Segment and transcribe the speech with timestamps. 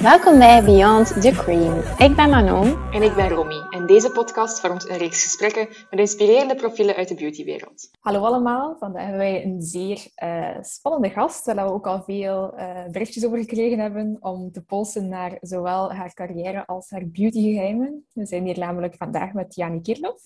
[0.00, 1.78] Welkom bij Beyond the Cream.
[1.98, 2.92] Ik ben Manon.
[2.92, 3.66] En ik ben Romy.
[3.70, 7.90] En deze podcast vormt een reeks gesprekken met inspirerende profielen uit de beautywereld.
[7.98, 8.76] Hallo allemaal.
[8.78, 13.26] Vandaag hebben wij een zeer uh, spannende gast, waar we ook al veel uh, berichtjes
[13.26, 18.06] over gekregen hebben om te polsen naar zowel haar carrière als haar beautygeheimen.
[18.12, 20.22] We zijn hier namelijk vandaag met Jani Kirloff.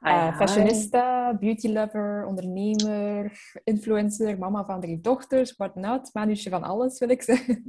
[0.00, 3.32] Uh, fashionista, beauty lover, ondernemer,
[3.64, 7.62] influencer, mama van drie dochters, what not, manusje van alles wil ik zeggen.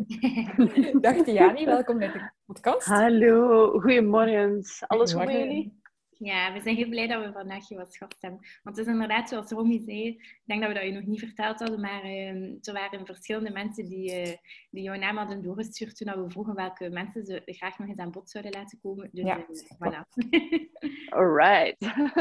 [1.01, 2.85] Dag Jani, welkom bij de podcast.
[2.85, 4.63] Hallo, goedemorgen.
[4.87, 5.80] Alles goed met jullie?
[6.23, 8.39] Ja, we zijn heel blij dat we vandaag je wat gast hebben.
[8.63, 11.19] Want het is inderdaad, zoals Romy zei, ik denk dat we dat je nog niet
[11.19, 12.29] verteld hadden, maar uh,
[12.61, 14.33] er waren verschillende mensen die, uh,
[14.69, 18.11] die jouw naam hadden doorgestuurd toen we vroegen welke mensen ze graag nog eens aan
[18.11, 19.09] bod zouden laten komen.
[19.11, 19.37] Dus ja.
[19.37, 19.45] Uh,
[19.77, 20.07] voilà.
[21.19, 21.75] Alright.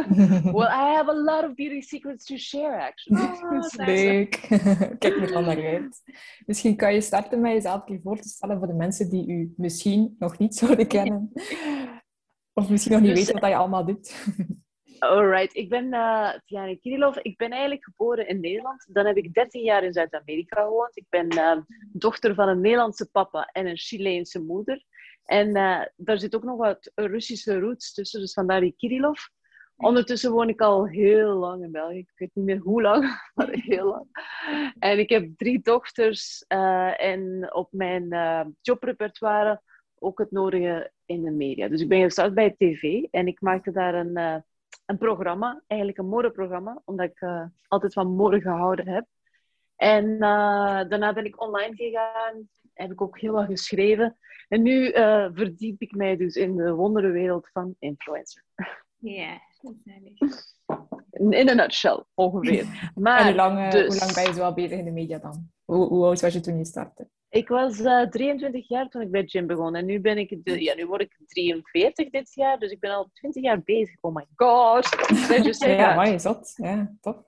[0.56, 3.18] well, I have a lot of beauty secrets to share, actually.
[3.50, 4.30] Oh, leuk.
[4.98, 6.02] Kijk er al naar uit.
[6.46, 9.54] Misschien kan je starten met jezelf een voor te stellen voor de mensen die u
[9.56, 11.32] misschien nog niet zouden kennen.
[12.60, 14.14] Of misschien nog niet dus, weten wat je allemaal doet.
[14.98, 17.16] Alright, ik ben uh, Tiana Kirillov.
[17.16, 18.86] Ik ben eigenlijk geboren in Nederland.
[18.88, 20.96] Dan heb ik 13 jaar in Zuid-Amerika gewoond.
[20.96, 21.56] Ik ben uh,
[21.92, 24.84] dochter van een Nederlandse papa en een Chileense moeder.
[25.24, 29.20] En uh, daar zit ook nog wat Russische roots tussen, dus vandaar die Kirillov.
[29.76, 31.98] Ondertussen woon ik al heel lang in België.
[31.98, 34.06] Ik weet niet meer hoe lang, maar heel lang.
[34.78, 36.44] En ik heb drie dochters.
[36.96, 38.08] en op mijn
[38.60, 39.60] jobrepertoire
[40.00, 41.68] ook het nodige in de media.
[41.68, 44.36] Dus ik ben gestart bij tv en ik maakte daar een, uh,
[44.86, 49.06] een programma, eigenlijk een modeprogramma, omdat ik uh, altijd van mode gehouden heb.
[49.76, 50.20] En uh,
[50.88, 54.16] daarna ben ik online gegaan, heb ik ook heel wat geschreven.
[54.48, 54.90] En nu
[55.34, 58.44] verdiep ik mij dus in de wonderenwereld van influencer.
[58.96, 59.40] Ja,
[61.10, 62.90] In een nutshell, ongeveer.
[62.94, 63.86] Maar en hoe lang, dus...
[63.86, 65.50] hoe lang ben je zo al bezig in de media dan?
[65.64, 67.08] Hoe, hoe oud was je toen je startte?
[67.30, 69.74] Ik was uh, eh, 23 jaar toen ik bij gym begon.
[69.74, 72.58] En nu, ben ik de, ja, nu word ik 43 dit jaar.
[72.58, 73.96] Dus ik ben al 20 jaar bezig.
[74.00, 74.88] Oh my god.
[75.46, 76.54] Just ja, maar je zat.
[76.56, 76.96] Ja.
[77.00, 77.18] Oh.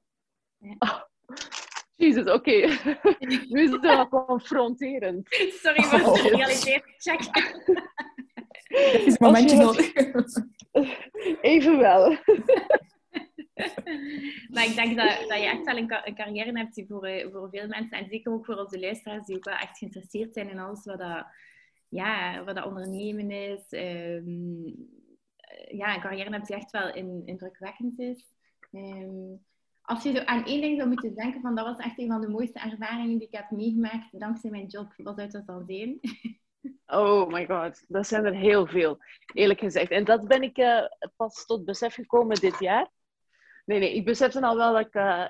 [1.96, 2.32] Jezus, oké.
[2.32, 2.96] Okay.
[3.48, 5.28] nu is het wel confronterend.
[5.62, 6.22] Sorry voor oh.
[6.22, 7.20] de realiteit check.
[9.06, 9.92] is een momentje nodig.
[11.40, 12.16] Even wel.
[14.52, 17.48] Maar ik denk dat, dat je echt wel een, carrière hebt die voor, eh, voor
[17.50, 20.58] veel mensen, en zeker ook voor onze luisteraars, die ook wel echt geïnteresseerd zijn in
[20.58, 21.26] alles wat dat,
[21.88, 23.72] ja, wat dat ondernemen is.
[23.72, 24.90] Um,
[25.68, 28.24] ja, een carrière hebt die echt wel in, indrukwekkend is.
[28.72, 29.44] Um,
[29.82, 32.20] als je zo aan één ding zou moeten denken van dat was echt een van
[32.20, 35.98] de mooiste ervaringen die ik heb meegemaakt dankzij mijn job, wat zou dat dan zijn?
[36.86, 38.98] Oh my god, dat zijn er heel veel,
[39.34, 39.90] eerlijk gezegd.
[39.90, 40.84] En dat ben ik uh,
[41.16, 42.90] pas tot besef gekomen dit jaar.
[43.64, 45.28] Nee, nee, ik besefte al wel dat ik uh,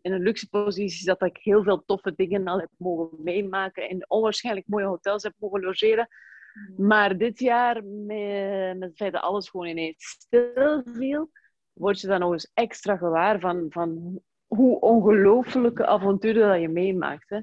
[0.00, 3.88] in een luxe positie zat, dat ik heel veel toffe dingen al heb mogen meemaken
[3.88, 6.08] en onwaarschijnlijk mooie hotels heb mogen logeren.
[6.52, 6.86] Mm.
[6.86, 11.30] Maar dit jaar, met, met het feit dat alles gewoon ineens stil viel,
[11.72, 17.30] word je dan nog eens extra gewaar van, van hoe ongelooflijke avonturen dat je meemaakt.
[17.30, 17.40] Hè.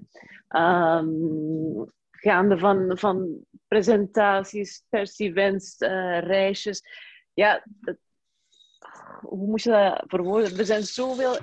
[0.97, 6.83] Um, gaande van, van presentaties, persevents, uh, reisjes.
[7.33, 7.63] Ja,
[9.21, 10.57] hoe moet je dat verwoorden?
[10.57, 11.37] Er zijn zoveel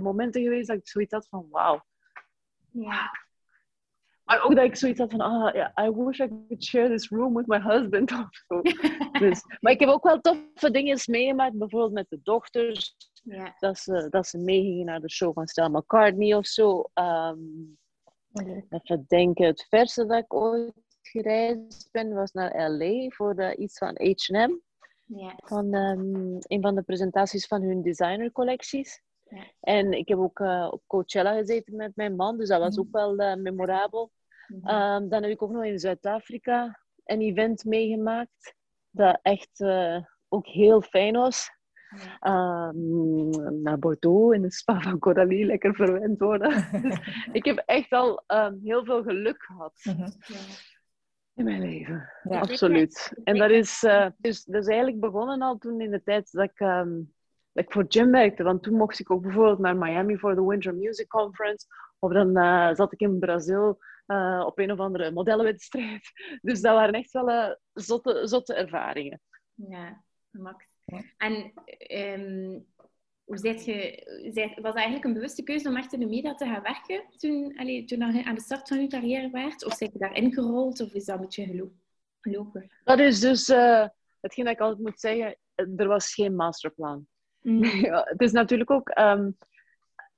[0.00, 1.84] momenten geweest dat ik zoiets had van wauw.
[2.70, 3.10] Ja.
[4.24, 7.08] Maar ook dat ik zoiets had van, ah, yeah, I wish I could share this
[7.08, 8.60] room with my husband of zo.
[9.18, 12.96] dus, maar ik heb ook wel toffe dingen meegemaakt, bijvoorbeeld met de dochters.
[13.58, 16.84] Dat, ze, dat ze meegingen naar de show van Stella McCartney of zo.
[16.94, 17.78] Um,
[18.68, 23.78] Even denken, het verste dat ik ooit gereisd ben was naar LA voor de, iets
[23.78, 24.60] van H&M.
[25.06, 25.34] Ja.
[25.36, 29.02] Van um, een van de presentaties van hun designercollecties.
[29.24, 29.44] Ja.
[29.60, 32.90] En ik heb ook uh, op Coachella gezeten met mijn man, dus dat was ook
[32.90, 32.96] mhm.
[32.96, 34.10] wel uh, memorabel.
[34.46, 35.02] Mm -hmm.
[35.02, 38.54] um, dan heb ik ook nog in Zuid-Afrika een event meegemaakt,
[38.90, 41.54] dat echt uh, ook heel fijn was.
[42.20, 42.68] Ja.
[42.68, 46.68] Um, naar Bordeaux in de spa van Coralie lekker verwend worden.
[47.32, 49.80] ik heb echt al um, heel veel geluk gehad.
[49.84, 50.12] Mm -hmm.
[50.20, 50.38] ja
[51.36, 52.12] in mijn leven.
[52.22, 52.40] Ja.
[52.40, 53.12] Absoluut.
[53.24, 56.44] En dat is, uh, dus, dat is eigenlijk begonnen al toen in de tijd dat
[56.44, 57.14] ik, um,
[57.52, 58.42] dat ik voor Jim werkte.
[58.42, 61.66] Want toen mocht ik ook bijvoorbeeld naar Miami voor de Winter Music Conference.
[61.98, 66.10] Of dan uh, zat ik in Brazil uh, op een of andere modellenwedstrijd.
[66.42, 69.20] Dus dat waren echt wel zotte, zotte ervaringen.
[69.54, 70.66] Ja, Max.
[71.16, 71.52] En
[72.20, 72.66] um,
[73.26, 76.62] hoe zijt je, was eigenlijk een bewuste keuze om echt in de media te gaan
[76.62, 79.64] werken toen, allee, toen je aan de start van je carrière waart?
[79.64, 81.70] Of zijn je daarin gerold of is dat een beetje
[82.20, 82.70] gelopen?
[82.84, 83.86] Dat is dus uh,
[84.20, 85.36] hetgeen dat ik altijd moet zeggen.
[85.54, 87.06] Er was geen masterplan.
[87.40, 87.64] Mm.
[87.90, 88.98] ja, het is natuurlijk ook...
[88.98, 89.36] Um,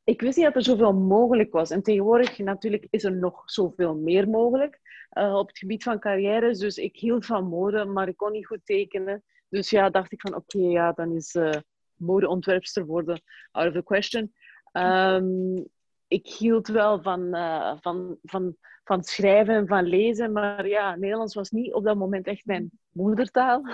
[0.05, 1.71] ik wist niet dat er zoveel mogelijk was.
[1.71, 4.81] En tegenwoordig natuurlijk is er nog zoveel meer mogelijk
[5.19, 6.59] uh, op het gebied van carrières.
[6.59, 9.25] Dus ik hield van mode, maar ik kon niet goed tekenen.
[9.49, 11.55] Dus ja, dacht ik van oké, ja, dan is uh,
[11.99, 14.33] modeontwerpster worden out of the question.
[14.73, 15.69] Um,
[16.09, 21.35] ik hield wel van, uh, van, van, van schrijven en van lezen, maar ja, Nederlands
[21.35, 23.63] was niet op dat moment echt mijn moedertaal.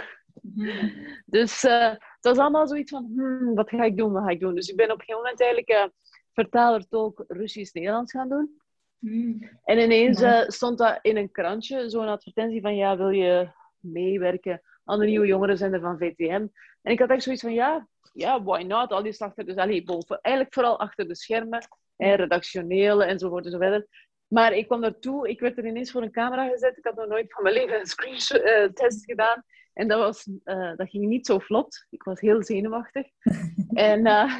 [1.26, 4.40] Dus uh, het was allemaal zoiets van, hmm, wat ga ik doen, wat ga ik
[4.40, 4.54] doen?
[4.54, 5.84] Dus ik ben op een gegeven moment eigenlijk uh,
[6.32, 8.60] vertaler, tolk Russisch-Nederlands gaan doen.
[8.98, 9.46] Mhm.
[9.64, 13.48] En ineens stond dat in een krantje, zo'n advertentie van, ja, wil je
[13.84, 16.46] meewerken aan de nieuwe jongerenzender van VTM?
[16.82, 18.90] En ik had echt zoiets van, ja, ja why not?
[18.90, 23.86] Al die achter, dus allee, boven, eigenlijk vooral achter de schermen, en redactioneel enzovoort enzovoort.
[24.26, 26.76] Maar ik kwam daartoe, ik werd er ineens voor een camera gezet.
[26.76, 29.42] Ik had nog nooit van mijn leven een screen-test gedaan.
[29.72, 31.86] En dat, was, uh, dat ging niet zo vlot.
[31.90, 33.06] Ik was heel zenuwachtig.
[33.90, 34.34] en, uh,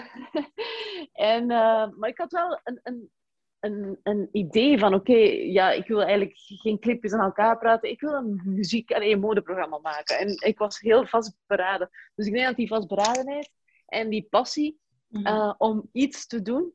[1.33, 3.11] en, uh, maar ik had wel een, een,
[3.65, 7.91] een, een idee van: oké, ja, ik wil eigenlijk geen clipjes aan elkaar praten.
[7.91, 10.19] Ik wil een muziek- en een modeprogramma maken.
[10.19, 11.91] En ik was heel vastberaden.
[12.15, 13.51] Dus ik denk dat die vastberadenheid
[13.87, 14.79] en die passie
[15.09, 16.73] mm om iets te doen,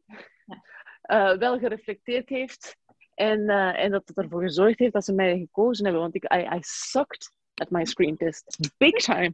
[1.39, 2.77] wel gereflecteerd heeft.
[3.13, 6.01] En, en dat het ervoor gezorgd heeft dat ze mij gekozen hebben.
[6.01, 8.71] Want ik, I, I sucked at my screen test.
[8.77, 9.31] Big time.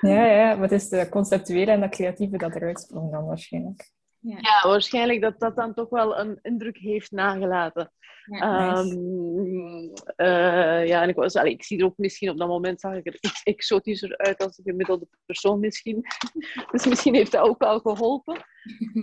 [0.00, 3.90] ja, ja, maar het is de conceptuele en de creatieve dat eruit sprong dan waarschijnlijk.
[4.26, 4.38] Ja.
[4.40, 4.68] ja.
[4.68, 7.92] waarschijnlijk dat dat dan toch wel een indruk heeft nagelaten.
[8.24, 12.48] Ja, um, uh, ja en ik, was, allee, ik zie er ook misschien op dat
[12.48, 16.04] moment zag ik er iets exotischer uit als een gemiddelde persoon misschien.
[16.72, 18.44] dus misschien heeft dat ook wel geholpen.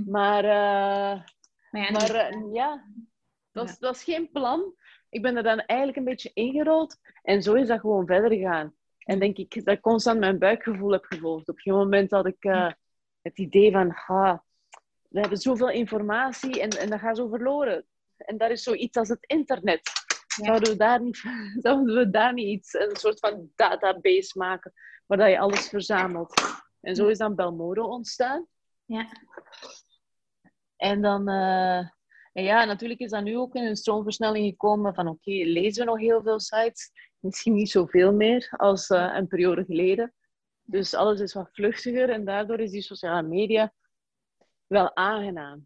[0.06, 1.22] Maar, uh,
[1.72, 2.86] maar ja, maar, uh, ja
[3.52, 4.74] dat, was, geen plan
[5.10, 6.98] ik ben er dan eigenlijk een beetje ingerold.
[7.22, 8.76] En zo is dat gewoon verder gegaan.
[8.98, 11.50] En denk ik dat ik constant mijn buikgevoel heb gevolgd.
[11.50, 12.44] Op een moment had ik
[13.22, 13.90] het idee van...
[13.90, 14.44] Ha,
[15.14, 17.86] we hebben zoveel informatie en, en dat gaat zo verloren.
[18.18, 19.92] En dat is zoiets als het internet.
[20.28, 21.18] Zouden, we daar niet,
[21.64, 24.74] zouden we daar niet iets, een soort van database maken,
[25.06, 26.42] waar dat je alles verzamelt?
[26.82, 28.48] En zo is dan Belmodo ontstaan.
[28.86, 29.08] Ja.
[30.78, 31.30] En dan...
[31.30, 31.78] Uh,
[32.34, 35.92] en ja, natuurlijk is dat nu ook in een stroomversnelling gekomen van oké, lezen we
[35.92, 36.92] nog heel veel sites?
[37.20, 40.14] Misschien niet zoveel meer als uh, een periode geleden.
[40.64, 43.74] Dus alles is wat vluchtiger en daardoor is die sociale media
[44.74, 45.66] wel aangenaam.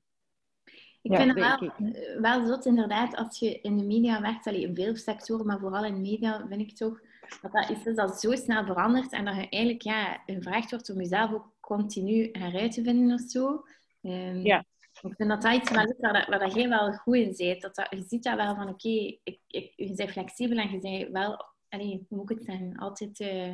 [1.01, 4.61] Ik vind het wel, eh, wel zot inderdaad, als je in de media werkt, allee,
[4.61, 6.99] in veel sectoren, maar vooral in media, vind ik toch
[7.41, 10.89] dat dat iets is dat zo snel verandert en dat je eigenlijk ja, gevraagd wordt
[10.89, 13.63] om jezelf ook continu heruit te vinden of zo.
[14.01, 14.65] Um, ja.
[15.01, 17.61] Ik vind dat dat iets waar, waar, dat jij wel goed in zit.
[17.61, 18.89] Dat, dat je ziet dat wel van, oké,
[19.23, 22.77] ik, ik, je bent flexibel en je bent wel, allee, hoe moet ik het zeggen,
[22.77, 23.19] altijd...
[23.19, 23.53] Uh,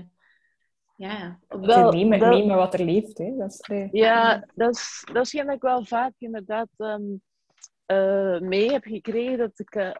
[0.96, 3.18] ja, op wel, nemen, dat, nemen wat er leeft.
[3.18, 3.36] Hè.
[3.38, 7.22] Dat is, uh, ja, dat is, dat is ik wel vaak inderdaad um,
[7.88, 9.92] uh, mee heb gekregen, dat ik uh,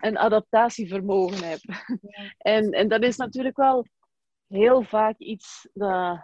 [0.00, 1.58] een adaptatievermogen heb.
[2.00, 2.32] Ja.
[2.54, 3.86] en, en dat is natuurlijk wel
[4.46, 6.18] heel vaak iets dat,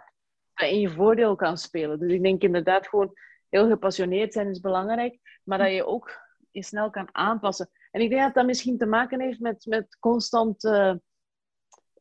[0.53, 1.99] dat in je voordeel kan spelen.
[1.99, 3.13] Dus ik denk inderdaad gewoon
[3.49, 6.21] heel gepassioneerd zijn is belangrijk, maar dat je ook
[6.51, 7.69] je snel kan aanpassen.
[7.91, 10.93] En ik denk dat dat misschien te maken heeft met, met constant uh,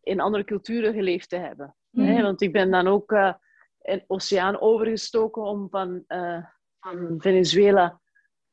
[0.03, 1.77] in andere culturen geleefd te hebben.
[1.93, 2.13] Hè?
[2.13, 2.23] Mhm.
[2.23, 3.35] Want ik ben dan ook uh,
[3.83, 6.45] een oceaan overgestoken om van, uh,
[6.81, 8.01] van Venezuela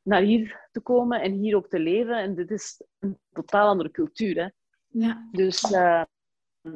[0.02, 2.16] naar hier te komen en hier ook te leven.
[2.16, 4.36] En dit is een totaal andere cultuur.
[4.36, 4.48] Hè?
[4.88, 5.28] Ja.
[5.32, 5.74] Dus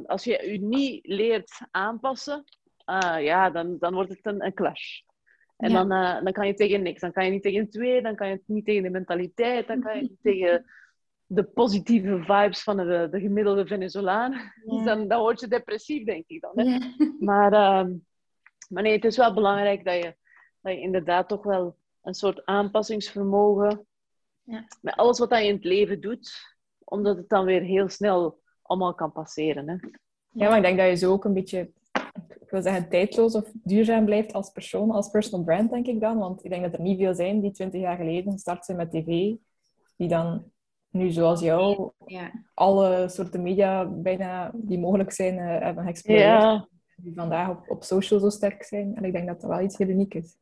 [0.06, 2.44] als je je niet leert aanpassen,
[3.20, 5.00] ja, dan, dan wordt het een, een clash.
[5.56, 5.88] En dan,
[6.24, 7.00] dan kan je tegen niks.
[7.00, 9.96] Dan kan je niet tegen twee, dan kan je niet tegen de mentaliteit, dan kan
[9.96, 10.64] je niet tegen
[11.26, 14.52] de positieve vibes van de, de gemiddelde Venezolaan.
[14.64, 16.52] Dus dan, dan word je depressief, denk ik dan.
[16.54, 16.78] Hè?
[17.18, 17.92] Maar, uh,
[18.68, 20.16] maar nee, het is wel belangrijk dat je,
[20.60, 23.86] dat je inderdaad toch wel een soort aanpassingsvermogen
[24.42, 24.66] ja.
[24.80, 28.94] met alles wat je in het leven doet, omdat het dan weer heel snel allemaal
[28.94, 29.68] kan passeren.
[29.68, 29.76] Hè?
[30.30, 31.72] Ja, maar ik denk dat je zo ook een beetje
[32.54, 36.18] wil zeggen, tijdloos of duurzaam blijft als persoon, als personal brand, denk ik dan.
[36.18, 39.06] Want ik denk dat er niet veel zijn die twintig jaar geleden starten met tv,
[39.96, 40.52] die dan
[40.94, 42.32] nu, zoals jou, ja.
[42.54, 46.42] alle soorten media bijna die mogelijk zijn, uh, hebben geëxploreerd.
[46.42, 46.68] Ja.
[46.96, 48.96] Die vandaag op, op social zo sterk zijn.
[48.96, 50.36] En ik denk dat dat wel iets heel uniek is.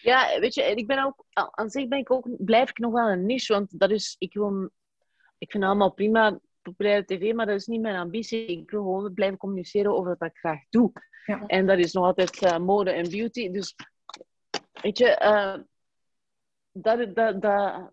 [0.00, 3.08] Ja, weet je, ik ben ook, aan zich ben ik ook, blijf ik nog wel
[3.08, 4.70] een niche, want dat is, ik wil,
[5.38, 8.46] ik vind het allemaal prima, populaire tv, maar dat is niet mijn ambitie.
[8.46, 10.92] Ik wil gewoon blijven communiceren over wat ik graag doe.
[11.26, 11.46] Ja.
[11.46, 13.50] En dat is nog altijd uh, mode en beauty.
[13.50, 13.76] Dus,
[14.82, 15.64] weet je, uh,
[16.72, 17.92] dat, dat, dat,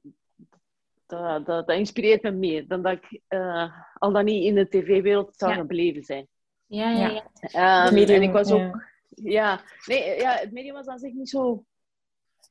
[1.07, 5.35] dat, dat, inspireert me meer dan dat ik uh, al dan niet in de tv-wereld
[5.35, 5.57] zou ja.
[5.57, 6.27] gebleven zijn.
[6.65, 7.87] Ja, ja, ja.
[7.87, 8.85] Um, medium, en ik was ook...
[9.09, 9.61] Ja.
[9.85, 11.63] nee, ja, het medium was aan zich niet zo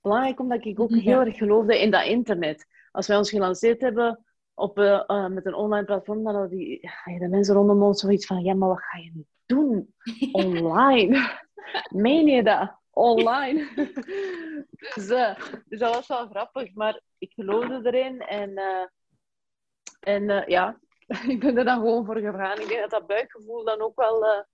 [0.02, 2.66] belangrijk omdat ik ook heel erg geloofde in dat internet.
[2.90, 6.90] Als wij ons gelanceerd hebben op, uh, uh, met een online platform, dan hadden die,
[7.18, 9.94] de mensen rondom ons zoiets van, ja, maar wat ga je nu doen?
[10.32, 11.40] Online?
[11.88, 12.74] Meen je dat?
[12.96, 13.68] Online?
[14.94, 15.34] dus, uh,
[15.68, 18.60] dus dat was wel grappig, maar ik geloofde erin en,
[20.00, 20.78] en ja,
[21.34, 22.60] ik ben er dan gewoon voor gegaan.
[22.60, 24.44] Ik denk dat dat buikgevoel dan ook wel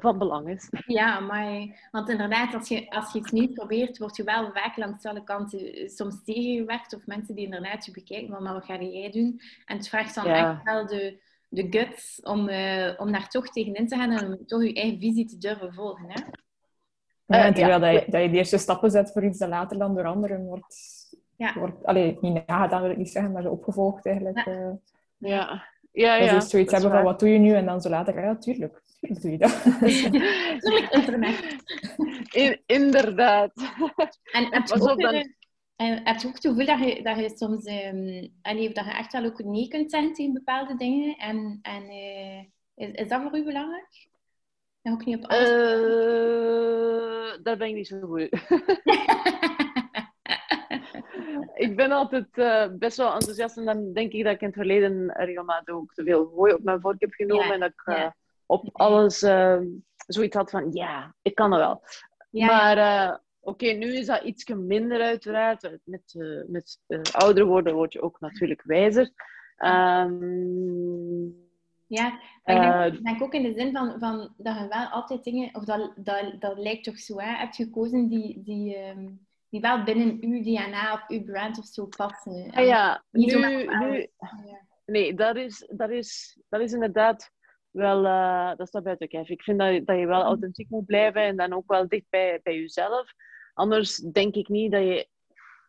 [0.00, 0.68] van belang is.
[0.86, 4.76] Ja, maar want inderdaad, als je, als je iets nieuws probeert, word je wel vaak
[4.76, 6.94] langs alle kanten eh, soms tegengewerkt.
[6.94, 9.40] Of mensen die inderdaad je bekijken, van, maar wat ga jij doen?
[9.64, 13.86] En het vraagt dan echt wel de, de guts om, uh, om daar toch tegenin
[13.86, 16.04] te gaan en om toch je eigen visie te durven volgen.
[16.08, 16.20] Hè?
[17.36, 19.94] Ja, terwijl dat, je, dat je de eerste stappen zet voor iets dat later dan
[19.94, 20.76] door anderen wordt...
[21.36, 21.54] Ja.
[21.54, 24.44] wordt allee, niet nagedaan wil ik niet zeggen, maar zo opgevolgd eigenlijk.
[24.44, 24.78] Ja.
[25.18, 25.66] ja.
[25.92, 26.34] Ja, ja.
[26.34, 27.54] Dus zoiets hebben van, wat doe je nu?
[27.54, 28.82] En dan zo later, ja, tuurlijk.
[29.00, 29.62] Tuurlijk doe je dat.
[30.60, 31.56] tuurlijk internet.
[32.30, 33.52] In, inderdaad.
[34.32, 35.14] En heb je, ook, dan...
[35.76, 37.66] en heb je ook het gevoel dat je, dat je soms...
[37.66, 41.16] Um, dat je echt wel ook nee kunt zeggen tegen bepaalde dingen?
[41.16, 42.38] En, en uh,
[42.74, 44.08] is, is dat voor u belangrijk?
[44.82, 45.48] En ook niet op alles?
[45.48, 46.87] Uh,
[47.42, 48.28] daar ben ik niet zo goed
[51.58, 54.56] ik ben altijd uh, best wel enthousiast en dan denk ik dat ik in het
[54.56, 58.10] verleden regelmatig ook te veel gooi op mijn vork heb genomen en dat ik uh,
[58.46, 59.60] op alles uh,
[60.06, 61.82] zoiets had van ja, ik kan er wel.
[62.30, 65.78] maar eh, oké, nu is dat iets minder uiteraard.
[65.84, 66.14] Met,
[66.46, 66.78] met
[67.12, 69.10] ouder worden word je ook natuurlijk wijzer.
[69.64, 71.47] Um,
[71.88, 75.24] ja, maar ik denk, denk, ook in de zin van, van dat je wel altijd
[75.24, 79.60] dingen, of dat, dat, dat lijkt toch zo, hè, hebt gekozen die, die, um, die
[79.60, 82.50] wel binnen uw DNA of uw brand of zo passen.
[82.50, 84.08] Ah, ja, nu, nu,
[84.86, 87.30] nee, dat is, dat, is, dat is inderdaad
[87.70, 89.28] wel, uh, dat staat buiten kijf.
[89.28, 92.40] Ik vind dat, dat je wel authentiek moet blijven en dan ook wel dicht bij,
[92.42, 93.12] bij jezelf.
[93.54, 95.08] Anders denk ik niet dat je,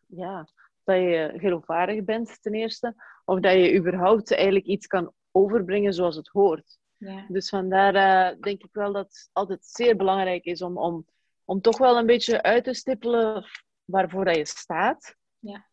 [0.07, 0.47] ja,
[0.83, 2.95] dat je geloofwaardig bent, ten eerste.
[3.25, 6.77] Of dat je überhaupt eigenlijk iets kan overbrengen zoals het hoort.
[6.97, 7.25] Ja.
[7.27, 11.05] Dus vandaar uh, denk ik wel dat het altijd zeer belangrijk is om, om,
[11.45, 13.45] om toch wel een beetje uit te stippelen
[13.85, 15.15] waarvoor dat je staat.
[15.39, 15.65] Ja.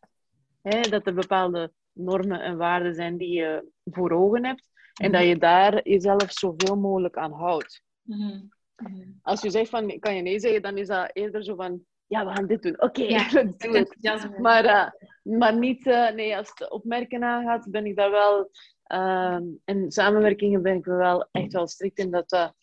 [0.89, 4.69] dat er bepaalde normen en waarden zijn die je voor ogen hebt.
[4.93, 7.81] En dat je daar jezelf zoveel mogelijk aan houdt.
[8.01, 8.39] Mhm.
[8.75, 9.09] Mhm.
[9.21, 12.25] Als je zegt van, kan je nee zeggen, dan is dat eerder zo van, ja,
[12.25, 12.81] we gaan dit doen.
[12.81, 14.39] Oké, okay, ja, let's do it.
[14.39, 14.89] Maar, uh,
[15.37, 18.51] maar niet, uh, nee, als het op merken aangaat, ben ik daar wel...
[18.87, 22.53] Uh, in samenwerkingen ben ik wel echt wel strikt in dat, dat,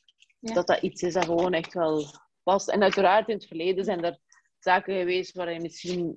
[0.41, 2.05] dat dat iets is dat gewoon echt wel
[2.43, 2.69] past.
[2.69, 4.19] En uiteraard in het verleden zijn er
[4.59, 6.15] zaken geweest waar je misschien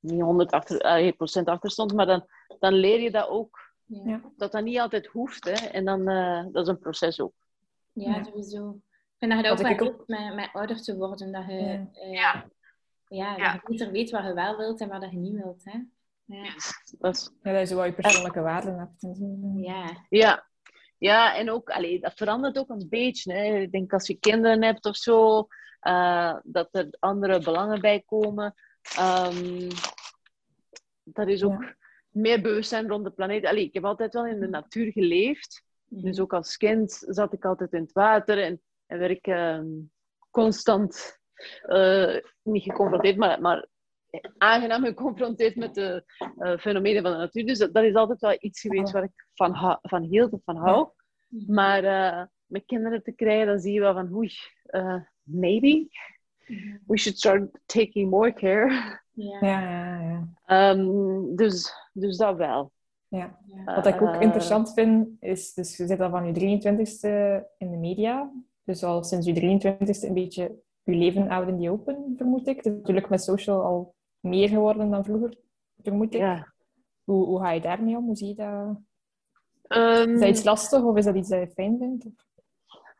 [0.00, 2.26] niet 100 achter, uh, procent achter stond, maar dan,
[2.58, 3.72] dan leer je dat ook.
[3.84, 4.20] Ja.
[4.36, 5.44] Dat dat niet altijd hoeft.
[5.44, 5.66] Hè.
[5.68, 7.34] En dan, uh, dat is een proces ook.
[7.92, 8.24] Ja, ja.
[8.24, 8.70] sowieso.
[8.70, 11.32] Ik vind dat je dat ook wel met, met ouder te worden.
[11.32, 12.34] Dat je, ja.
[12.34, 12.50] Uh,
[13.08, 13.36] ja.
[13.36, 15.64] ja, dat je beter weet wat je wel wilt en wat je niet wilt.
[15.64, 15.80] Hè.
[16.30, 16.52] Ja.
[16.98, 17.30] Dat is...
[17.42, 19.18] ja, dat je wel je persoonlijke waarden hebt.
[19.56, 20.06] Ja.
[20.08, 20.48] ja.
[20.98, 23.32] Ja, en ook, allee, dat verandert ook een beetje.
[23.32, 23.58] Hè.
[23.58, 25.46] Ik denk als je kinderen hebt of zo,
[25.82, 28.54] uh, dat er andere belangen bij komen.
[29.00, 29.68] Um,
[31.02, 31.76] dat is ook ja.
[32.08, 33.46] meer bewustzijn rond de planeet.
[33.46, 35.64] Allee, ik heb altijd wel in de natuur geleefd.
[35.86, 39.60] Dus ook als kind zat ik altijd in het water en, en werd ik uh,
[40.30, 41.18] constant,
[41.66, 43.66] uh, niet geconfronteerd, maar, maar
[44.38, 46.04] aangenaam geconfronteerd met de
[46.38, 47.46] uh, fenomenen van de natuur.
[47.46, 50.56] Dus dat, dat, is altijd wel iets geweest waar ik van, van hield of van
[50.56, 50.88] hou.
[51.28, 51.54] Mhm.
[51.54, 54.30] Maar uh, met kinderen te krijgen, dan zie je wel van, oei,
[54.70, 55.88] uh, maybe
[56.86, 58.98] we should start taking more care.
[59.12, 60.70] Ja, ja, ja.
[60.70, 62.72] Um, dus, dus dat wel.
[63.08, 63.38] Ja.
[63.64, 67.76] Wat ik ook interessant vind, is, dus je zit al van je 23ste in de
[67.76, 68.32] media.
[68.64, 72.62] Dus al sinds je 23ste een beetje je leven out in the open, vermoed ik.
[72.62, 75.36] Dus natuurlijk met social al meer geworden dan vroeger,
[75.82, 76.20] vermoed ik.
[76.20, 76.52] Ja.
[77.04, 78.04] Hoe, hoe ga je daarmee om?
[78.04, 78.80] Hoe zie je dat?
[79.68, 82.06] Um, is dat iets lastig of is dat iets dat je fijn vindt?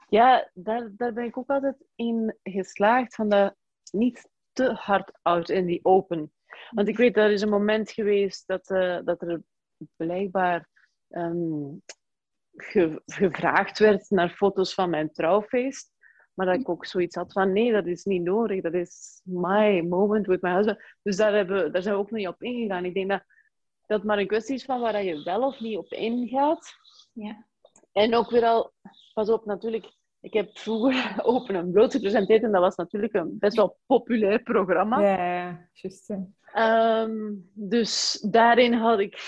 [0.09, 3.55] Ja, daar, daar ben ik ook altijd in geslaagd van dat
[3.93, 6.33] niet te hard out in die open.
[6.71, 9.43] Want ik weet, er is een moment geweest dat, uh, dat er
[9.97, 10.69] blijkbaar
[11.09, 11.83] um,
[12.53, 15.93] ge, gevraagd werd naar foto's van mijn trouwfeest.
[16.35, 18.63] Maar dat ik ook zoiets had van, nee, dat is niet nodig.
[18.63, 20.79] Dat is my moment with my husband.
[21.03, 22.85] Dus daar, hebben, daar zijn we ook niet op ingegaan.
[22.85, 23.25] Ik denk dat
[23.87, 26.75] dat maar een kwestie is van waar je wel of niet op ingaat.
[27.13, 27.47] Ja.
[27.93, 28.73] En ook weer al,
[29.15, 33.37] pas op, natuurlijk, ik heb vroeger Open en Bloot gepresenteerd en dat was natuurlijk een
[33.39, 35.01] best wel populair programma.
[35.01, 36.11] Ja, juist.
[36.55, 39.19] Um, dus daarin had ik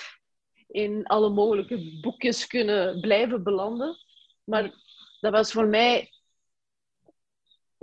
[0.66, 3.96] in alle mogelijke boekjes kunnen blijven belanden.
[4.44, 4.74] Maar
[5.20, 6.10] dat was voor mij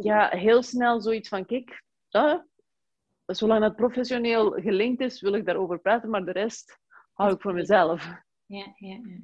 [0.02, 2.36] ja, heel snel zoiets van, kijk, uh,
[3.26, 6.80] zolang dat professioneel gelinkt is, wil ik daarover praten, maar de rest
[7.14, 8.04] hou ik voor mezelf.
[8.46, 9.20] Ja, ja, ja.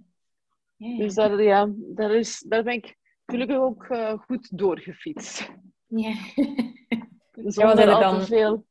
[0.75, 5.51] ja, Dus daar, ja, daar, is, daar ben ik gelukkig ook uh, goed doorgefietst.
[5.88, 6.13] Ja.
[7.32, 8.65] Zonder ja, al te veel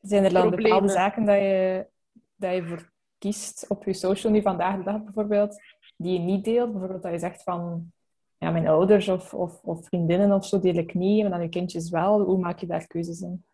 [0.00, 1.86] Zijn er dan bepaalde zaken dat je,
[2.34, 5.62] dat je voor kiest op je social nu vandaag de dag bijvoorbeeld,
[5.96, 6.70] die je niet deelt?
[6.70, 7.92] Bijvoorbeeld dat je zegt van,
[8.38, 11.48] ja, mijn ouders of, of, of vriendinnen of zo deel ik niet, maar dan je
[11.48, 12.20] kindjes wel.
[12.20, 13.44] Hoe maak je daar keuzes in?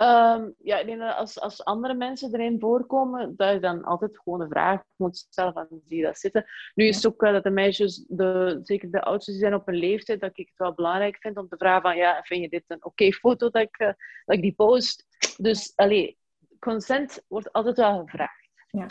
[0.00, 4.18] Um, ja, ik denk dat als, als andere mensen erin voorkomen, dat je dan altijd
[4.18, 6.44] gewoon een vraag moet stellen van zie je dat zitten.
[6.74, 9.68] Nu is het ook wel dat de meisjes, de, zeker de oudste, die zijn op
[9.68, 12.48] een leeftijd dat ik het wel belangrijk vind om te vragen van ja, vind je
[12.48, 13.86] dit een oké foto dat ik, uh,
[14.24, 15.06] dat ik die post?
[15.36, 16.18] Dus allee,
[16.58, 18.48] consent wordt altijd wel gevraagd.
[18.70, 18.86] Ja.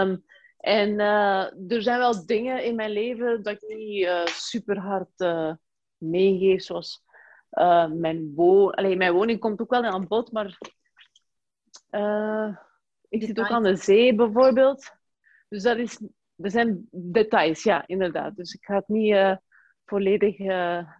[0.00, 0.24] um,
[0.58, 5.26] en uh, er zijn wel dingen in mijn leven dat ik niet uh, super hard
[5.96, 7.02] meegeef, zoals
[7.88, 10.58] mijn, wo Allee, mijn woning komt ook wel aan bod, maar
[13.08, 14.92] ik zit ook aan de zee bijvoorbeeld.
[15.48, 16.00] Dus dat is,
[16.36, 18.36] er zijn details, ja, inderdaad.
[18.36, 19.38] Dus ik ga het niet
[19.84, 20.38] volledig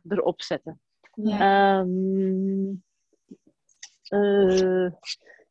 [0.08, 0.80] erop zetten.
[1.14, 1.78] Ja.
[1.78, 2.82] Um,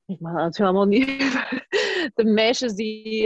[0.05, 1.07] ik mag het helemaal niet.
[2.13, 3.21] de meisjes die,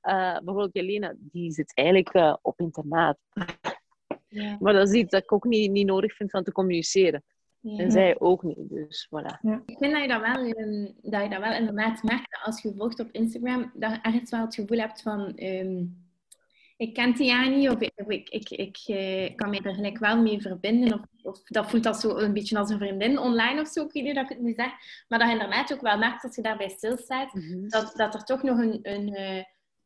[0.00, 3.18] bijvoorbeeld Jelena, die zit eigenlijk op internaat.
[4.28, 4.56] Ja.
[4.60, 7.24] Maar dat is iets dat ik ook niet, niet nodig vind van te communiceren.
[7.60, 7.78] Ja.
[7.78, 9.40] En zij ook niet, dus voilà.
[9.40, 9.62] Ja.
[9.66, 12.74] Ik vind dat je dat wel, um, dat je dat wel inderdaad merkt als je
[12.76, 15.32] volgt op Instagram, dat je ergens wel het gevoel hebt van...
[15.42, 16.04] Um,
[16.76, 20.22] ik ken die niet, of ik, ik, ik, ik uh, kan me er gelijk wel
[20.22, 20.94] mee verbinden.
[20.94, 23.92] Of, of, dat voelt als zo een beetje als een vriendin online of zo, ik
[23.92, 24.70] weet niet dat ik het nu zeg.
[25.08, 27.68] Maar dat je inderdaad ook wel merkt, als je daarbij stilstaat, mm -hmm.
[27.68, 28.78] dat, dat er toch nog een...
[28.82, 29.42] een uh,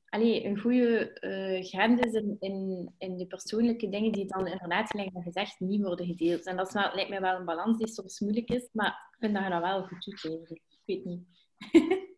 [0.08, 4.90] allee, een goede uh, grens is in, in, in, de persoonlijke dingen die dan inderdaad,
[4.90, 6.46] gelijk gezegd, niet worden gedeeld.
[6.46, 9.16] En dat is wel, lijkt mij wel een balans die soms moeilijk is, maar ik
[9.18, 10.62] vind dat je dat wel goed doet eigenlijk.
[10.68, 11.22] Ik weet niet.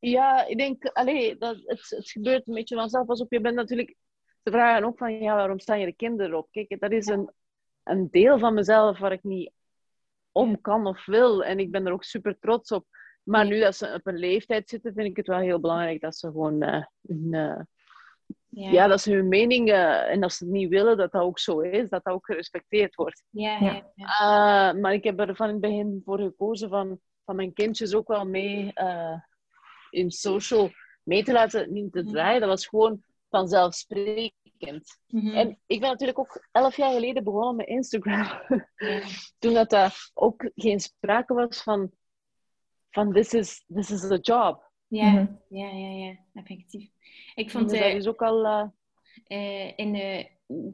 [0.00, 3.06] ja, ik denk, allee, dat, het, het gebeurt een beetje vanzelf.
[3.06, 3.96] Pas op, je bent natuurlijk...
[4.42, 6.48] Ze vragen ook van, ja, waarom staan je de kinderen op?
[6.50, 7.30] Kijk, dat is een,
[7.82, 9.52] een deel van mezelf waar ik niet
[10.32, 11.44] om kan of wil.
[11.44, 12.86] En ik ben er ook super trots op.
[13.22, 16.16] Maar nu dat ze op een leeftijd zitten, vind ik het wel heel belangrijk dat
[16.16, 17.60] ze gewoon uh, een, uh,
[18.48, 18.70] ja.
[18.70, 18.86] ja.
[18.86, 21.60] dat ze hun mening uh, en als ze het niet willen, dat dat ook zo
[21.60, 23.22] is, dat dat ook gerespecteerd wordt.
[23.30, 23.92] Ja, ja.
[23.94, 24.72] ja.
[24.72, 28.08] maar ik heb er van in het begin voor gekozen van, van mijn kindjes ook
[28.08, 28.72] wel mee
[29.90, 30.70] in social
[31.02, 32.40] mee te laten, niet te draaien.
[32.40, 34.98] Dat was gewoon vanzelfsprekend.
[35.06, 35.34] Mm -hmm.
[35.34, 38.26] En ik ben natuurlijk ook elf jaar geleden begonnen met Instagram.
[39.38, 41.90] Toen dat, dat ook geen sprake was van
[42.90, 44.70] van this is, this is a job.
[44.86, 45.40] Ja, mm -hmm.
[45.48, 46.90] ja, ja, ja, effectief.
[47.34, 47.70] Ik vond...
[47.70, 48.44] Dus dat is ook al...
[48.44, 48.66] Uh...
[49.28, 50.24] Uh, in uh,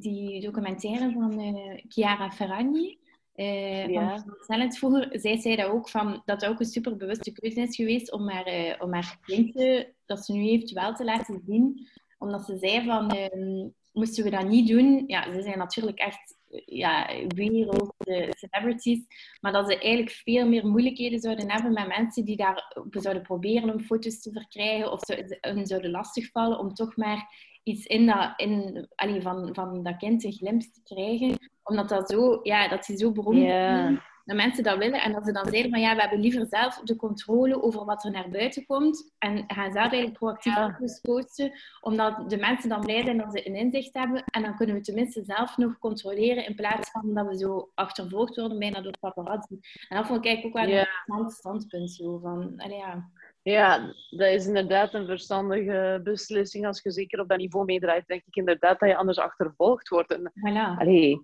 [0.00, 1.40] die documentaire van
[1.88, 2.98] Chiara Ferragni,
[3.36, 4.18] ja.
[4.18, 7.76] van Talent vroeger, zij zei dat ook, van, dat het ook een superbewuste keuze is
[7.76, 11.88] geweest om haar, om haar kindje, dat ze nu heeft, wel te laten zien.
[12.18, 16.36] Omdat ze zei van, ehm, moesten we dat niet doen, ja, ze zijn natuurlijk echt
[16.64, 19.06] ja, wereld, de celebrities,
[19.40, 23.72] maar dat ze eigenlijk veel meer moeilijkheden zouden hebben met mensen die daar zouden proberen
[23.72, 28.32] om foto's te verkrijgen of ze, hun zouden lastigvallen om toch maar iets in dat,
[28.36, 31.38] in, allee, van, van dat kind een glimp te krijgen.
[31.62, 33.90] Omdat dat zo, ja, dat ze zo beroemd yeah.
[33.90, 36.46] is dat mensen dat willen en dat ze dan zeggen van ja, we hebben liever
[36.46, 40.78] zelf de controle over wat er naar buiten komt en gaan zelf eigenlijk proactief ja.
[41.02, 44.76] posten, omdat de mensen dan blij zijn dat ze een inzicht hebben en dan kunnen
[44.76, 48.98] we tenminste zelf nog controleren in plaats van dat we zo achtervolgd worden bijna door
[49.00, 49.58] paparazzi.
[49.88, 50.86] En dat vond ik eigenlijk ook wel een Ja.
[51.06, 53.10] interessant standpunt zo van, allee, ja.
[53.52, 56.66] Ja, dat is inderdaad een verstandige beslissing.
[56.66, 60.12] Als je zeker op dat niveau meedraait, denk ik inderdaad dat je anders achtervolgd wordt.
[60.12, 60.78] En, Voilà.
[60.80, 61.20] allee,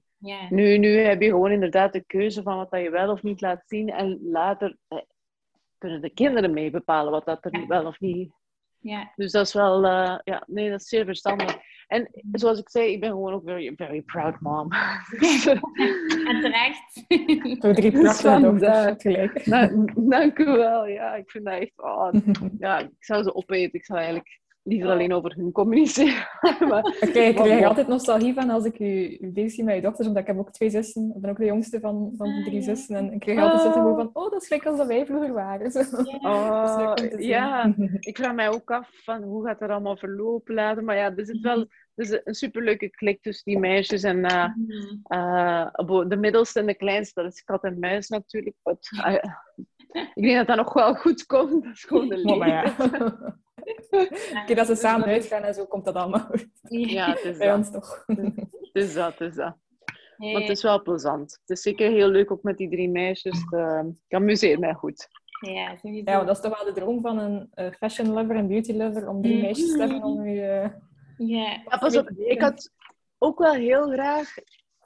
[0.51, 3.41] nu, nu heb je gewoon inderdaad de keuze van wat dat je wel of niet
[3.41, 3.89] laat zien.
[3.91, 4.99] En later eh,
[5.79, 7.67] kunnen de kinderen mee bepalen wat dat er Ja.
[7.67, 8.33] wel of niet...
[8.83, 9.13] Ja.
[9.17, 9.85] Dus dat is wel...
[9.87, 11.57] eh, ja, nee, dat is zeer verstandig.
[11.87, 14.69] En zoals ik zei, ik ben gewoon ook very, very proud mom.
[15.19, 15.61] Dus, eh,
[16.29, 17.05] En terecht.
[17.63, 18.59] Zo drie prachtige Vandaar.
[18.87, 19.47] dochters tegelijk.
[19.47, 20.87] Nou, dank u wel.
[20.87, 21.73] Ja, ik vind dat echt...
[21.77, 22.09] Oh,
[22.59, 23.79] ja, ik zou ze opeten.
[23.79, 26.29] Ik zou eigenlijk liever alleen over hun communiceren.
[26.69, 30.07] maar, ik krijg altijd nostalgie van als ik u u bezig zie met je dochters,
[30.07, 31.13] omdat ik heb ook twee zussen.
[31.15, 32.97] Ik ben ook de jongste van, van de Ah, drie zussen.
[32.97, 35.33] En ik krijg altijd het gevoel van, oh, dat is gelijk als dat wij vroeger
[35.33, 35.71] waren.
[35.73, 35.81] Zo.
[36.21, 37.75] Oh, ja.
[38.01, 40.85] Ik vraag mij ook af van hoe gaat dat allemaal verlopen later.
[40.85, 44.03] Maar ja, er zit wel er is een superleuke klik tussen die meisjes.
[44.03, 44.97] En eh, Mhm.
[45.03, 48.57] eh, de middelste en de kleinste, dat is kat en muis natuurlijk.
[48.63, 49.15] But, eh,
[50.15, 51.65] ik denk dat dat nog wel goed komt.
[51.65, 53.15] Dat is gewoon de maar leeftijd.
[54.43, 56.49] Oké, dat ze samen uitgaan en zo komt dat allemaal goed.
[56.63, 57.57] Ja, het is Bij dat.
[57.57, 58.05] ons toch.
[58.07, 59.57] Het is dat, het is dat.
[60.17, 61.39] Maar het is wel plezant.
[61.41, 63.39] Het is zeker heel leuk ook met die drie meisjes.
[64.09, 65.09] Ik amuseer mij goed.
[65.47, 68.73] Ja, ja, dat is toch wel de droom van een uh, fashion lover en beauty
[68.73, 70.71] lover om drie meisjes te hebben om je.
[71.19, 72.11] Uh, ja, pas op.
[72.11, 72.71] Ik had
[73.19, 74.35] ook wel heel graag,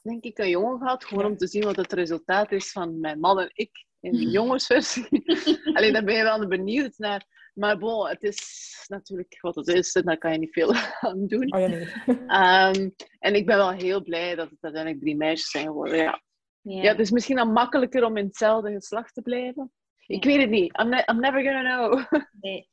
[0.03, 1.05] denk ik, een jongen gehad.
[1.05, 4.31] Gewoon om te zien wat het resultaat is van mijn man en ik in de
[4.39, 5.09] jongensversie.
[5.75, 7.25] Alleen daar ben je wel benieuwd naar.
[7.57, 11.27] Maar bon, het is natuurlijk wat het is en daar kan je niet veel aan
[11.27, 11.55] doen.
[11.55, 12.85] Oh, ja, nee.
[12.85, 12.95] um,
[13.27, 15.97] en ik ben wel heel blij dat het uiteindelijk drie meisjes zijn geworden.
[15.97, 16.23] Ja.
[16.61, 16.83] Ja.
[16.83, 19.73] ja, het is misschien dan makkelijker om in hetzelfde geslacht te blijven.
[20.07, 20.79] Ik weet het niet.
[20.81, 22.05] I'm, ne I'm never gonna know.
[22.41, 22.69] Nee.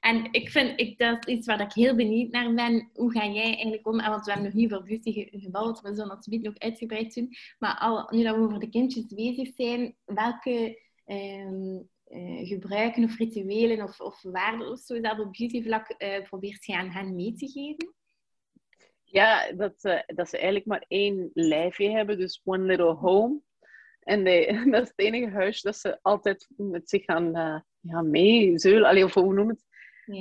[0.00, 2.90] en ik vind, ik, dat is iets waar ik heel benieuwd naar ben.
[2.92, 3.96] Hoe ga jij eigenlijk om?
[3.96, 5.80] Want we hebben nog niet voor beauty gebouwd.
[5.80, 7.28] We zullen het nog uitgebreid doen.
[7.58, 13.16] Maar al, nu dat we over de kindjes bezig zijn, welke um, uh, gebruiken of
[13.16, 17.34] rituelen of, of waarden of zo dat op beautyvlak uh, probeert je aan hen mee
[17.34, 17.94] te geven?
[19.04, 22.18] Ja, dat, uh, dat ze eigenlijk maar één lijfje hebben.
[22.18, 23.40] Dus one little home.
[24.00, 24.24] En
[24.72, 27.32] dat is het enige huis dat ze altijd met zich gaan
[27.80, 28.88] ja, meezeulen.
[28.88, 29.64] Allee, of hoe noem het?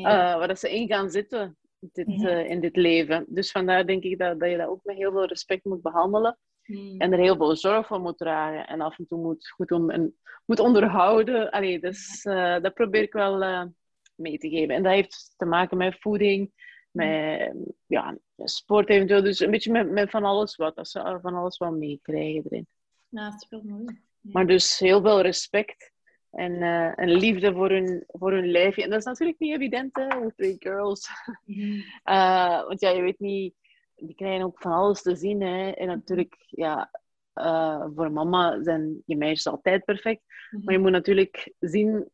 [0.03, 2.07] Waar dat ze in gaan zitten dit,
[2.47, 3.25] in dit leven.
[3.29, 6.37] Dus vandaar denk ik dat, dat je dat ook met heel veel respect moet behandelen.
[6.67, 6.99] Mm.
[6.99, 8.67] En er heel veel zorg voor moet dragen.
[8.67, 11.51] En af en toe moet goed om en moet onderhouden.
[11.51, 12.21] Allee, dus
[12.61, 13.69] dat probeer ik wel
[14.15, 14.75] mee te geven.
[14.75, 16.51] En dat heeft te maken met voeding,
[16.91, 17.53] met
[17.85, 19.23] ja, sport eventueel.
[19.23, 20.75] Dus een beetje met, met van alles wat.
[20.75, 22.67] Dat ze van alles wat meekrijgen erin.
[23.09, 24.01] Ja, super mooi.
[24.21, 25.91] Maar dus heel veel respect
[26.31, 28.83] en, uh, en liefde voor hun, voor hun lijfje.
[28.83, 31.09] En dat is natuurlijk niet evident, hè, with three girls.
[31.45, 33.53] Mm uh, want ja, je weet niet,
[33.97, 35.41] die krijgen ook van alles te zien.
[35.41, 35.69] Hè.
[35.69, 36.91] En natuurlijk, ja,
[37.35, 40.21] uh, voor mama zijn je meisjes altijd perfect.
[40.21, 40.65] Mm -hmm.
[40.65, 42.09] Maar je moet natuurlijk zien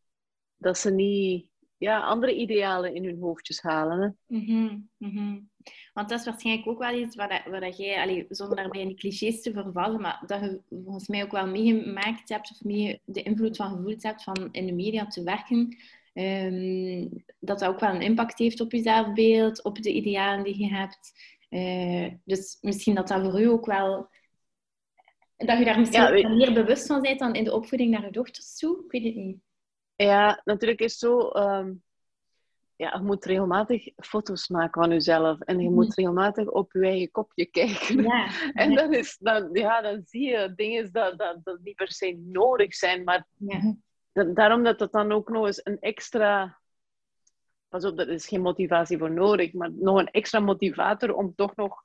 [0.58, 4.02] dat ze niet ja, andere idealen in hun hoofdjes halen.
[4.02, 4.38] Hè.
[4.38, 4.90] Mm -hmm.
[4.98, 5.50] Mm -hmm.
[5.94, 8.88] Want dat is waarschijnlijk ook wel iets waar, waar dat jij, allee, zonder daarbij in
[8.88, 13.02] die clichés te vervallen, maar dat je volgens mij ook wel meegemaakt hebt of mee
[13.06, 15.78] de invloed van gevoeld hebt van in de media te werken.
[16.14, 20.60] Um, dat dat ook wel een impact heeft op je zelfbeeld, op de idealen die
[20.60, 21.14] je hebt.
[21.54, 24.10] Uh, dus misschien dat dat voor u ook wel...
[25.38, 28.12] Dat je daar misschien ja, meer bewust van bent dan in de opvoeding naar je
[28.12, 28.84] dochters toe.
[28.86, 29.38] Ik weet het niet.
[29.96, 31.30] Ja, natuurlijk is het zo...
[31.30, 31.84] Um
[32.76, 35.40] ja, je moet regelmatig foto's maken van jezelf.
[35.40, 35.94] En je moet mhm.
[35.96, 38.04] regelmatig op je eigen kopje kijken.
[38.04, 38.28] Ja.
[38.54, 42.22] en dan, is, dan, ja, dan zie je dingen dat, dat, dat niet per se
[42.26, 43.04] nodig zijn.
[43.04, 43.76] Maar ja.
[44.34, 46.62] daarom dat het dan ook nog eens een extra...
[47.74, 49.54] Pas op, dat is geen motivatie voor nodig.
[49.54, 51.84] Maar nog een extra motivator om toch nog...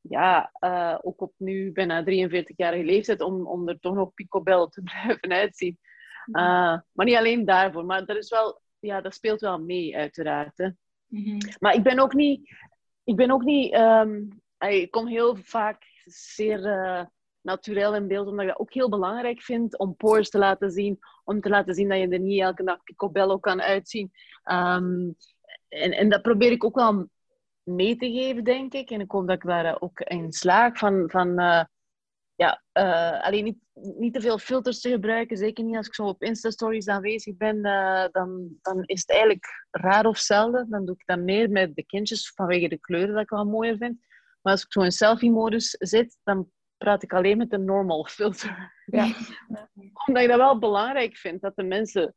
[0.00, 3.20] Ja, uh, ook op nu bijna 43-jarige leeftijd...
[3.20, 5.78] Om, om er toch nog picobel te blijven uitzien.
[6.26, 7.84] Uh, maar niet alleen daarvoor.
[7.84, 10.58] Maar er is wel ja, dat speelt wel mee, uiteraard.
[10.58, 10.68] Hè.
[11.06, 11.38] Mm-hmm.
[11.58, 12.50] Maar ik ben ook niet...
[13.04, 13.74] Ik ben ook niet...
[13.74, 17.04] Um, ik kom heel vaak zeer uh,
[17.42, 20.98] natuurlijk in beeld, omdat ik dat ook heel belangrijk vind om pores te laten zien.
[21.24, 24.10] Om te laten zien dat je er niet elke dag picobello kan uitzien.
[24.44, 25.16] Um,
[25.68, 27.08] en, en dat probeer ik ook wel
[27.62, 28.90] mee te geven, denk ik.
[28.90, 31.10] En ik hoop dat ik daar ook in slaag van...
[31.10, 31.64] van uh,
[32.34, 35.36] ja, uh, alleen niet, niet te veel filters te gebruiken.
[35.36, 37.62] Zeker niet als ik zo op Insta-stories aanwezig ben.
[38.12, 40.70] Dan, dan is het eigenlijk raar of zelden.
[40.70, 43.76] Dan doe ik dat meer met de kindjes vanwege de kleuren dat ik wel mooier
[43.76, 43.98] vind.
[44.42, 46.50] Maar als ik zo in selfie-modus zit, dan
[46.80, 48.72] praat ik alleen met een normal filter.
[48.90, 49.04] Ja.
[50.06, 52.14] Omdat ik dat wel belangrijk vind, dat de mensen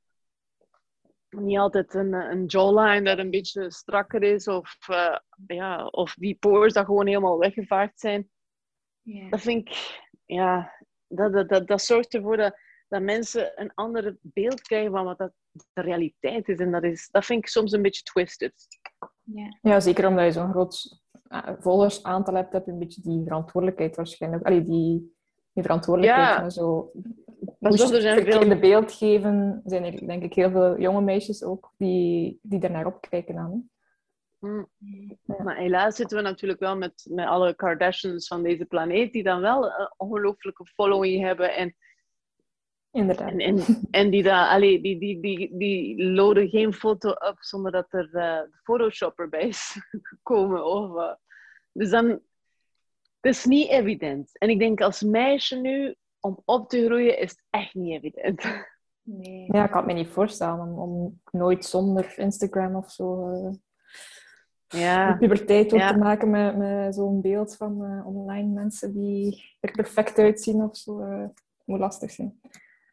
[1.30, 6.36] niet altijd een, een jawline dat een beetje strakker is, of, uh, ja, of die
[6.36, 8.30] pores dat gewoon helemaal weggevaagd zijn.
[9.02, 9.32] Yeah.
[9.32, 10.74] Dat vind ik ja,
[11.08, 15.18] dat, dat, dat, dat zorgt ervoor dat, dat mensen een ander beeld krijgen van wat
[15.18, 15.34] dat
[15.74, 16.58] de realiteit is.
[16.58, 18.54] En dat, is, dat vind ik soms een beetje twisted.
[19.22, 21.03] Ja, ja zeker omdat je zo'n groot
[21.34, 24.46] uh, volgersaantal hebt, heb je een beetje die verantwoordelijkheid waarschijnlijk.
[24.46, 25.16] Allee, die,
[25.54, 26.40] die verantwoordelijkheid.
[26.40, 26.50] Ja.
[26.50, 26.92] Zo,
[27.60, 31.72] Moest je het verkeerde beeld geven, zijn er denk ik heel veel jonge meisjes ook
[31.78, 33.70] die, die naar opkijken dan.
[34.40, 34.70] Mm.
[35.44, 39.42] Maar helaas zitten we natuurlijk wel met, met alle Kardashians van deze planeet, die dan
[39.42, 41.56] wel een ongelooflijke following hebben.
[41.56, 41.76] En,
[42.92, 43.30] Inderdaad.
[43.30, 47.72] En, en, en die, daar, allee, die, die, die, die loaden geen foto op zonder
[47.72, 49.78] dat er uh, Photoshop erbij is
[50.10, 50.66] gekomen.
[50.66, 51.14] Of, uh,
[51.74, 52.22] dus dan, het
[53.36, 54.38] is niet evident.
[54.38, 58.42] En ik denk als meisje nu, om op te groeien, is het echt niet evident.
[59.02, 59.48] Nee.
[59.52, 63.52] Ja, ik kan het me niet voorstellen om, om nooit zonder Instagram of zo uh,
[64.68, 65.16] ja.
[65.18, 65.92] puberteit ja.
[65.92, 70.78] te maken met, met zo'n beeld van uh, online mensen die er perfect uitzien of
[70.78, 71.04] zo.
[71.04, 71.26] Uh,
[71.66, 72.40] moet lastig zijn.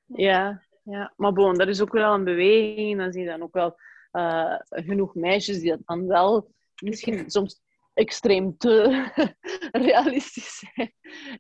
[0.07, 1.12] Ja, ja.
[1.16, 2.99] maar bon, dat is ook wel een beweging.
[2.99, 3.77] Dan zie je dan ook wel
[4.12, 6.51] uh, genoeg meisjes die dat dan wel
[6.83, 7.61] misschien soms
[8.01, 9.05] extreem te
[9.87, 10.93] realistisch zijn.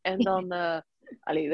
[0.02, 0.80] En dan, uh,
[1.20, 1.50] allee,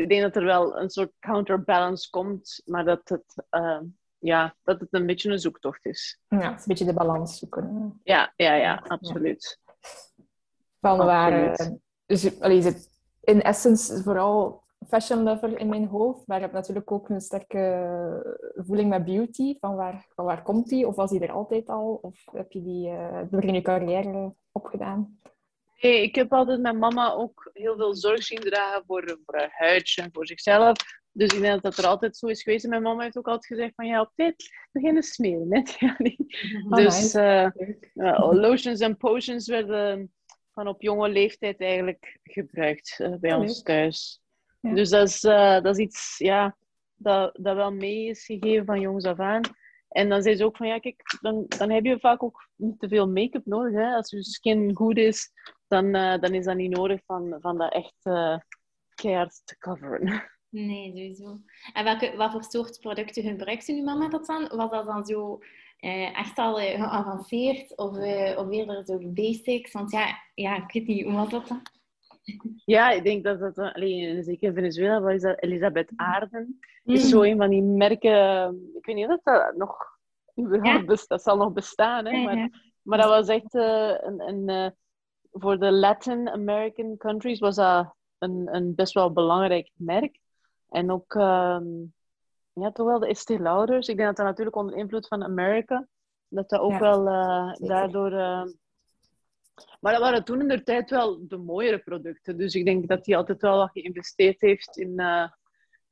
[0.00, 3.80] ik denk dat er wel een soort counterbalance komt, maar dat het, uh,
[4.18, 6.20] ja, dat het een beetje een zoektocht is.
[6.28, 8.00] Ja, het is een beetje de balans zoeken.
[8.02, 9.60] Ja, ja, ja, absoluut.
[10.80, 11.68] Van waar, uh,
[12.06, 12.90] dus allee, is het
[13.20, 18.38] in essence vooral fashion lover in mijn hoofd, maar ik heb natuurlijk ook een sterke
[18.56, 19.56] voeling met beauty.
[19.58, 20.86] Van waar, van waar komt die?
[20.86, 21.98] Of was die er altijd al?
[22.02, 25.18] Of heb je die uh, door in je carrière opgedaan?
[25.80, 29.52] Nee, ik heb altijd met mama ook heel veel zorg zien dragen voor, voor haar
[29.52, 30.76] huidje en voor zichzelf.
[31.12, 32.64] Dus ik denk dat dat er altijd zo is geweest.
[32.64, 35.48] En mijn mama heeft ook altijd gezegd van, ja, op tijd beginnen smeren.
[35.48, 35.96] Net, ja,
[36.68, 37.48] oh, dus uh,
[37.94, 40.12] uh, lotions en potions werden
[40.52, 44.22] van op jonge leeftijd eigenlijk gebruikt uh, bij ons thuis.
[44.60, 44.74] Ja.
[44.74, 46.56] Dus dat is, uh, dat is iets ja,
[46.94, 49.40] dat, dat wel mee is gegeven van jongs af aan.
[49.88, 52.78] En dan zei ze ook van, ja, kijk, dan, dan heb je vaak ook niet
[52.78, 53.72] te veel make-up nodig.
[53.72, 53.94] Hè?
[53.94, 55.30] Als je skin goed is,
[55.68, 58.38] dan, uh, dan is dat niet nodig van, van dat echt uh,
[58.94, 60.22] keihard te coveren.
[60.50, 61.40] Nee, sowieso.
[61.72, 64.48] En welke, wat voor soort producten gebruikte uw mama dat dan?
[64.56, 65.38] Was dat dan zo
[65.80, 67.96] uh, echt al geavanceerd of,
[68.36, 69.72] of eerder zo basics?
[69.72, 71.62] Want ja, ja, ik weet niet, hoe was dat dan?
[72.64, 76.58] Ja, ik denk dat dat, alleen, zeker in Venezuela, was dat Elisabeth Aarden.
[76.82, 76.94] Mm.
[76.94, 79.98] is zo een van die merken, ik weet niet of dat nog
[80.40, 80.84] überhaupt ja.
[80.84, 82.50] bestaat, dat zal nog bestaan, hè, maar,
[82.82, 84.70] maar dat was echt uh, een, een uh,
[85.32, 90.18] voor de Latin American countries was dat een, een best wel belangrijk merk.
[90.68, 91.94] En ook, um,
[92.52, 93.88] ja, toch wel de Estee Lauders.
[93.88, 95.86] Ik denk dat dat natuurlijk onder invloed van Amerika,
[96.28, 98.12] dat dat ook ja, wel uh, daardoor
[99.80, 102.36] maar dat waren toen in de tijd wel de mooiere producten.
[102.36, 105.28] Dus ik denk dat hij altijd wel wat geïnvesteerd heeft in, uh,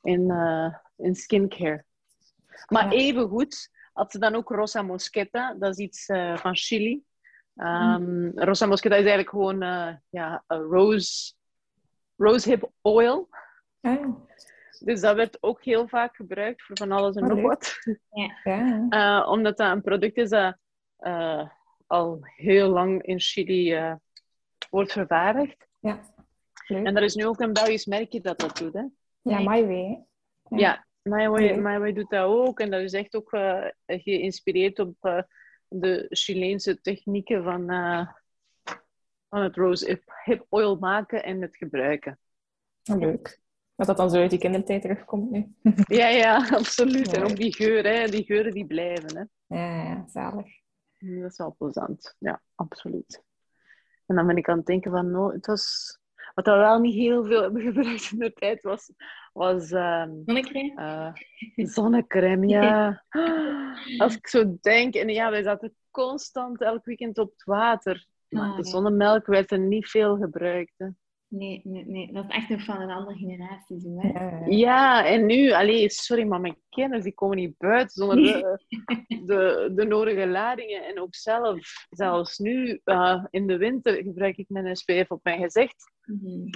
[0.02, 1.84] in, uh, in skincare.
[2.68, 2.90] Maar ja.
[2.90, 5.54] even goed had ze dan ook Rosa Mosqueta.
[5.54, 7.04] Dat is iets uh, van Chili.
[7.54, 8.32] Um, mm.
[8.34, 9.58] Rosa Mosqueta is eigenlijk gewoon
[10.10, 11.34] ja, rose,
[12.16, 13.28] rosehip oil.
[13.80, 14.14] Ah.
[14.78, 17.78] Dus dat werd ook heel vaak gebruikt voor van alles en oh, nog wat.
[18.90, 19.26] Ja.
[19.26, 20.56] omdat dat een product is dat
[21.86, 23.94] al heel lang in Chili uh,
[24.70, 25.66] wordt vervaardigd.
[25.78, 26.00] Ja.
[26.66, 26.86] Leuk.
[26.86, 28.72] En er is nu ook een Belgisch merkje dat dat doet.
[28.72, 28.84] Hè?
[29.22, 30.04] Ja, MyWay.
[30.48, 32.60] Ja, ja MyWay, MyWay doet dat ook.
[32.60, 35.22] En dat is echt ook uh, geïnspireerd op uh,
[35.68, 37.66] de Chileense technieken van,
[39.28, 42.18] van het rose hip oil maken en het gebruiken.
[42.82, 43.40] Leuk.
[43.76, 45.54] Dat dat dan zo uit die kindertijd terugkomt nu.
[45.86, 47.10] ja, ja, absoluut.
[47.10, 47.16] Ja.
[47.16, 48.08] En ook die geuren, hè.
[48.08, 49.16] die geuren die blijven.
[49.16, 49.56] Hè.
[49.56, 50.46] Ja, ja, zalig.
[50.98, 52.16] Dat is wel plezant.
[52.18, 53.24] Ja, absoluut.
[54.06, 55.98] En dan ben ik aan het denken van, no, het was...
[56.34, 58.92] Wat we wel niet heel veel hebben gebruikt in de tijd was...
[59.32, 60.74] was um, zonnecrème?
[61.56, 63.04] Uh, zonnecrème, ja.
[64.02, 64.94] Als ik zo denk...
[64.94, 68.06] En ja, wij zaten constant elk weekend op het water.
[68.28, 70.74] Maar ah, de zonnemelk werd er niet veel gebruikt.
[70.76, 70.86] Hè.
[71.28, 73.80] Nee, nee, nee, dat is echt nog van een andere generatie.
[73.80, 74.44] Zo, hè?
[74.44, 78.58] Ja, en nu, allee, sorry, maar mijn kinderen die komen niet buiten zonder de,
[79.24, 80.84] de, de nodige ladingen.
[80.84, 85.40] En ook zelf, zelfs nu uh, in de winter gebruik ik mijn SPF op mijn
[85.40, 85.92] gezicht.
[86.04, 86.50] Mm -hmm.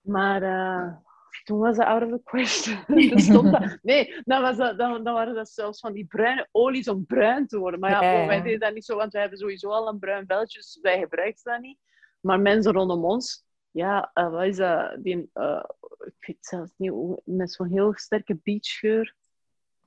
[0.00, 0.96] Maar uh,
[1.44, 2.76] toen was dat out of the question.
[3.50, 3.78] dat.
[3.82, 7.46] Nee, dan, was dat, dan, dan waren dat zelfs van die bruine olies om bruin
[7.46, 7.80] te worden.
[7.80, 8.26] Maar ja, ja, ja.
[8.26, 10.98] wij deden dat niet zo, want wij hebben sowieso al een bruin veldje, dus wij
[10.98, 11.78] gebruikten dat niet.
[12.20, 13.45] Maar mensen rondom ons,
[13.76, 14.96] ja, uh, wat is dat?
[14.98, 15.64] Die, uh,
[15.98, 19.14] ik weet zelfs niet hoe, met zo'n heel sterke beachgeur.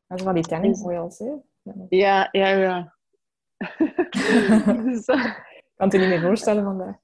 [0.08, 1.34] Dat is van die tanning oils, hè?
[1.89, 2.95] Ja, ja, ja.
[4.84, 5.23] dus, uh...
[5.75, 6.95] kan het je niet meer voorstellen vandaag.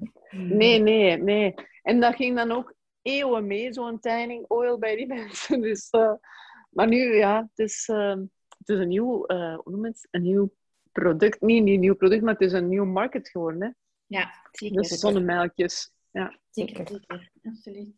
[0.58, 1.54] nee, nee, nee.
[1.82, 5.60] En dat ging dan ook eeuwen mee, zo'n tanning oil bij die mensen.
[5.60, 5.90] Dus,
[6.68, 7.86] maar nu, ja, het is,
[8.58, 10.08] het is een nieuw, hoe noem het?
[10.10, 10.52] Een nieuw
[10.92, 11.40] product.
[11.40, 13.70] Niet een nieuw product, maar het is een nieuw market geworden, hè?
[14.06, 14.82] Ja, zeker.
[14.82, 15.92] Dus zonnemelkjes.
[16.12, 16.38] Ja.
[16.50, 17.30] Zeker, zeker.
[17.42, 17.94] Absoluut.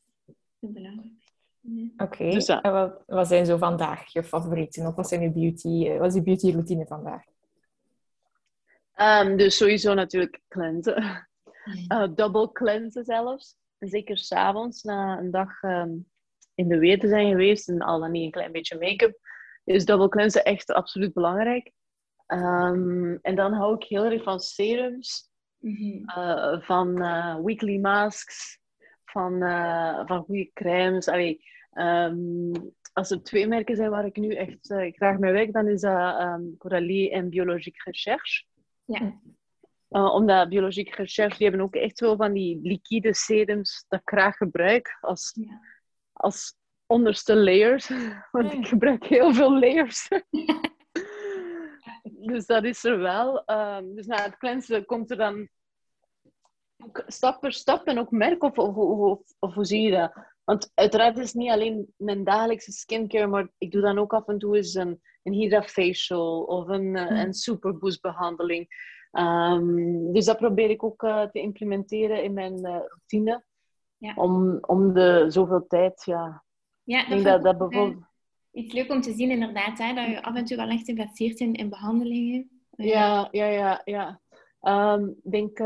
[0.60, 1.32] belangrijk.
[1.60, 1.88] Ja.
[1.92, 2.30] Oké, okay.
[2.30, 4.86] dus, en wat, wat, zijn zo vandaag je favorieten?
[4.86, 7.22] Of wat, zijn je beauty, wat is je beauty routine vandaag?
[8.96, 11.28] Um, dus sowieso natuurlijk cleansen.
[11.88, 13.56] Uh, double cleansen zelfs.
[13.78, 16.10] Zeker s'avonds, na een dag um,
[16.54, 19.18] in de weer te zijn geweest en al dan niet een klein beetje make-up,
[19.64, 21.72] is double cleansen echt absoluut belangrijk.
[22.26, 25.30] Um, en dan hou ik heel erg van serums.
[25.64, 28.58] Uh, van uh, weekly masks,
[29.04, 31.08] van, uh, van goede crèmes.
[31.08, 32.52] Allee, um,
[32.92, 36.20] als er twee merken zijn waar ik nu echt graag mee werk, dan is dat
[36.20, 38.44] um, Coralie en Biologique Recherche.
[38.84, 39.20] Ja.
[39.88, 44.36] omdat Biologique Recherche, die hebben ook echt zo van die liquide serums dat ik graag
[44.36, 45.60] gebruik als, ja.
[46.12, 47.90] als onderste layers.
[48.32, 50.08] Want ik gebruik heel veel layers.
[52.26, 53.42] Dus dat is er wel.
[53.46, 55.48] Um, dus na het cleansen komt er dan
[57.06, 60.12] stap per stap en ook merk of, of, of, of hoe zie je dat?
[60.44, 64.28] Want uiteraard is het niet alleen mijn dagelijkse skincare, maar ik doe dan ook af
[64.28, 68.92] en toe eens een, een Hydra facial of een, uh, een superboost behandeling.
[69.12, 73.44] Um, dus dat probeer ik ook uh, te implementeren in mijn uh, routine.
[73.96, 74.12] Ja.
[74.14, 76.44] Om, om de zoveel tijd, ja.
[76.82, 78.04] Ja, dat, denk dat, dat bijvoorbeeld...
[78.54, 81.40] iets leuk om te zien inderdaad, hè, dat je af en toe wel echt investeert
[81.40, 82.50] in, in behandelingen.
[82.76, 84.20] Ja, ja, ja, ja.
[84.94, 85.62] Um, ik denk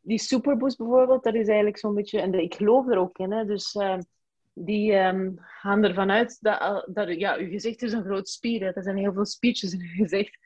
[0.00, 3.44] die Superboost bijvoorbeeld, dat is eigenlijk zo'n beetje, en ik geloof er ook in, hè,
[3.44, 3.98] dus uh,
[4.52, 8.60] die um, gaan ervan uit dat, dat ja, je gezicht is een groot spier.
[8.60, 8.70] Hè.
[8.70, 10.38] Er zijn heel veel spiertjes in je gezicht.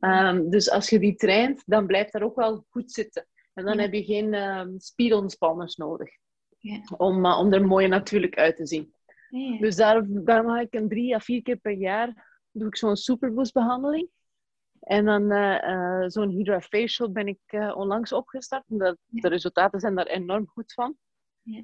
[0.00, 3.26] Um, dus als je die traint, dan blijft dat ook wel goed zitten.
[3.54, 4.34] En dan heb je geen
[4.78, 6.08] spierontspaners nodig.
[6.58, 6.80] Ja.
[6.96, 8.94] Om, uh, om er mooi natuurlijk uit te zien.
[9.60, 12.96] Dus daar, daar mag ik een drie à vier keer per jaar doe ik zo'n
[12.96, 14.08] superboost behandeling.
[14.80, 18.64] En dan uh, zo'n Hydra Facial ben ik uh, onlangs opgestart.
[18.68, 20.96] Omdat de resultaten zijn daar enorm goed van.
[21.42, 21.62] Ja.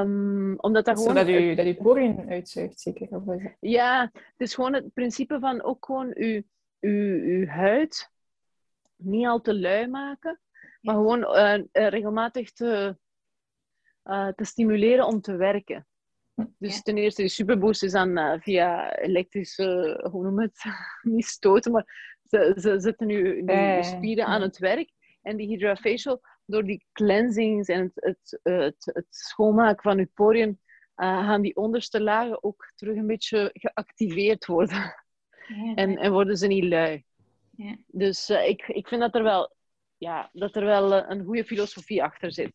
[0.00, 1.16] Um, omdat dat gewoon...
[1.16, 3.08] Zodat u, dat u poriën uitzuigt, zeker?
[3.08, 6.42] Of ja, het is gewoon het principe van ook gewoon uw,
[6.80, 8.10] uw, uw huid
[8.96, 10.40] niet al te lui maken.
[10.80, 12.96] Maar gewoon uh, regelmatig te,
[14.34, 15.86] te stimuleren om te werken.
[16.58, 20.62] Dus ten eerste, de superboost is dan uh, via elektrische, hoe noem het,
[21.02, 24.90] niet stoten, maar ze, ze zetten nu de spieren aan het werk.
[25.22, 30.60] En die hydrafacial, door die cleansings en het, het, het, het schoonmaken van je poriën,
[30.96, 34.94] uh, gaan die onderste lagen ook terug een beetje geactiveerd worden.
[35.74, 37.04] en, en worden ze niet lui.
[37.56, 37.76] Ja.
[37.86, 39.54] Dus uh, ik, ik vind dat er wel,
[39.96, 42.52] ja, dat er wel een goede filosofie achter zit.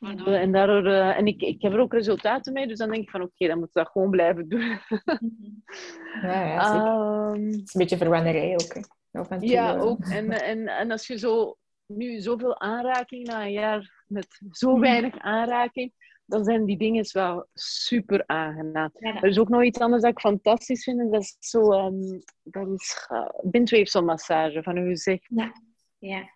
[0.00, 3.10] En, daardoor, uh, en ik, ik heb er ook resultaten mee, dus dan denk ik
[3.10, 4.60] van oké, okay, dan moet ik dat gewoon blijven doen.
[6.22, 8.74] ja, ja um, het is een beetje verwennerij ook.
[9.28, 9.36] Hè.
[9.40, 10.04] ja, ook.
[10.04, 14.80] En, en, en als je zo, nu zoveel aanraking na een jaar met zo mhm.
[14.80, 15.92] weinig aanraking,
[16.26, 18.90] dan zijn die dingen wel super aangenaam.
[18.92, 21.72] Ja, er is ook nog iets anders dat ik fantastisch vind, en dat is zo,
[21.72, 25.26] um, dat is uh, bindweefselmassage van uw gezicht.
[25.28, 25.52] Ja,
[25.98, 26.30] ja.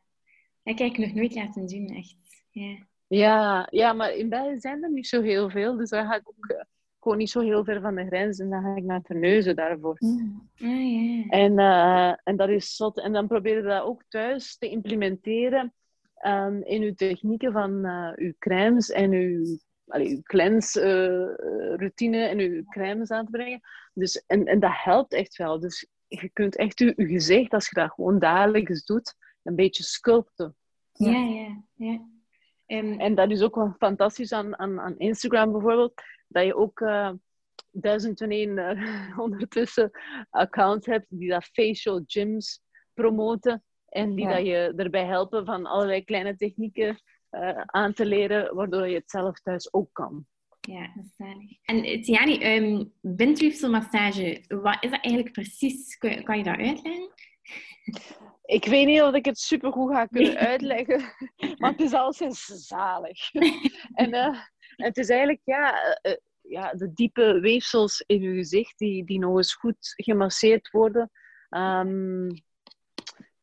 [0.63, 2.17] Heb ik nog nooit laten doen, echt.
[2.51, 2.87] Ja.
[3.17, 5.77] Ja, ja, maar in België zijn er niet zo heel veel.
[5.77, 6.61] Dus dan ga ik ook uh,
[7.01, 8.39] gewoon niet zo heel ver van de grens.
[8.39, 9.97] En dan ga ik naar Terneuzen daarvoor.
[9.99, 10.51] Mm.
[10.59, 13.01] Ah, en, uh, en dat is zot.
[13.01, 15.73] En dan probeer je dat ook thuis te implementeren
[16.27, 22.65] um, in uw technieken van uh, uw crèmes en uw, allee, uw cleanse-routine en uw
[22.65, 23.61] crèmes aan te brengen.
[23.93, 25.61] Dus, en, en dat helpt echt wel.
[25.61, 29.83] Dus je kunt echt je, je gezicht, als je dat gewoon dagelijks doet, een beetje
[29.83, 30.57] sculpten.
[30.93, 32.13] Ja, ja, ja.
[32.79, 36.81] En, en dat is ook wel fantastisch aan, aan, aan Instagram bijvoorbeeld, dat je ook
[36.81, 37.11] uh,
[37.71, 39.91] duizend en één uh, ondertussen
[40.31, 42.63] accounts hebt die dat facial gyms
[42.95, 48.55] promoten en die dat je erbij helpen van allerlei kleine technieken uh, aan te leren,
[48.55, 50.27] waardoor je het zelf thuis ook kan.
[50.61, 51.51] Ja, dat is zalig.
[51.63, 55.97] En Tiani, um, bindweefselmassage, wat is dat eigenlijk precies?
[55.97, 57.13] Kan, kan je dat uitleggen?
[58.45, 61.03] Ik weet niet of ik het supergoed ga kunnen uitleggen,
[61.59, 63.33] maar het is alleszins zalig.
[64.03, 64.41] en uh,
[64.77, 69.37] het is eigenlijk ja, uh, ja, de diepe weefsels in je gezicht die, die nog
[69.37, 71.11] eens goed gemasseerd worden.
[71.51, 72.29] Um,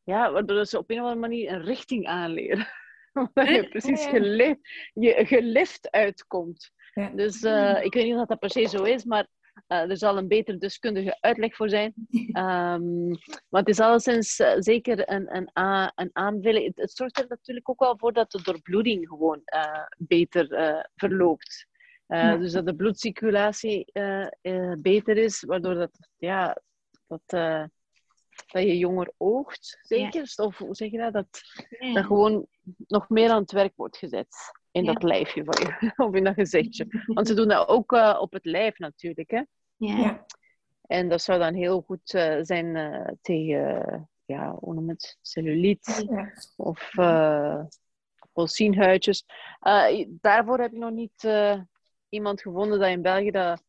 [0.04, 2.68] ja, waardoor ze op een of andere manier een richting aanleren.
[3.14, 4.60] Omdat je precies gelift,
[4.94, 6.72] je gelift uitkomt.
[6.94, 7.10] Ja.
[7.10, 9.28] Dus uh, ik weet niet of dat per se zo is, maar
[9.68, 11.94] uh, er zal een beter deskundige uitleg voor zijn.
[12.12, 13.10] Um,
[13.50, 15.50] maar het is alleszins uh, zeker een, een,
[15.96, 16.72] een aanvulling.
[16.76, 20.48] Het, zorgt er natuurlijk ook wel voor dat de doorbloeding gewoon uh, beter
[20.96, 21.70] verloopt.
[22.08, 22.38] Ja.
[22.38, 23.92] Dus dat de bloedcirculatie
[24.82, 26.62] beter is, waardoor dat, ja,
[27.08, 30.32] dat, dat je jonger oogt, zeker.
[30.36, 30.44] Ja.
[30.44, 31.14] Of hoe zeg je dat?
[31.14, 31.42] Dat,
[31.80, 31.94] ja.
[31.94, 32.48] dat gewoon
[32.88, 36.34] nog meer aan het werk wordt gezet in dat lijfje van je, of in dat
[36.34, 37.04] gezichtje.
[37.06, 39.42] Want ze doen dat ook uh, op het lijf natuurlijk, hè.
[39.76, 40.26] Ja.
[40.82, 46.06] En dat zou dan heel goed uh, zijn uh, tegen, ja, hoe noem het, celluliet
[46.10, 46.32] ja.
[46.56, 46.92] of
[48.34, 49.26] polsienhuidjes.
[50.08, 51.28] daarvoor heb ik nog niet
[52.10, 53.64] iemand gevonden dat in België dat,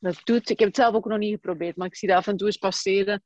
[0.00, 0.50] dat doet.
[0.50, 2.46] Ik heb het zelf ook nog niet geprobeerd, maar ik zie dat af en toe
[2.46, 3.22] eens passeren.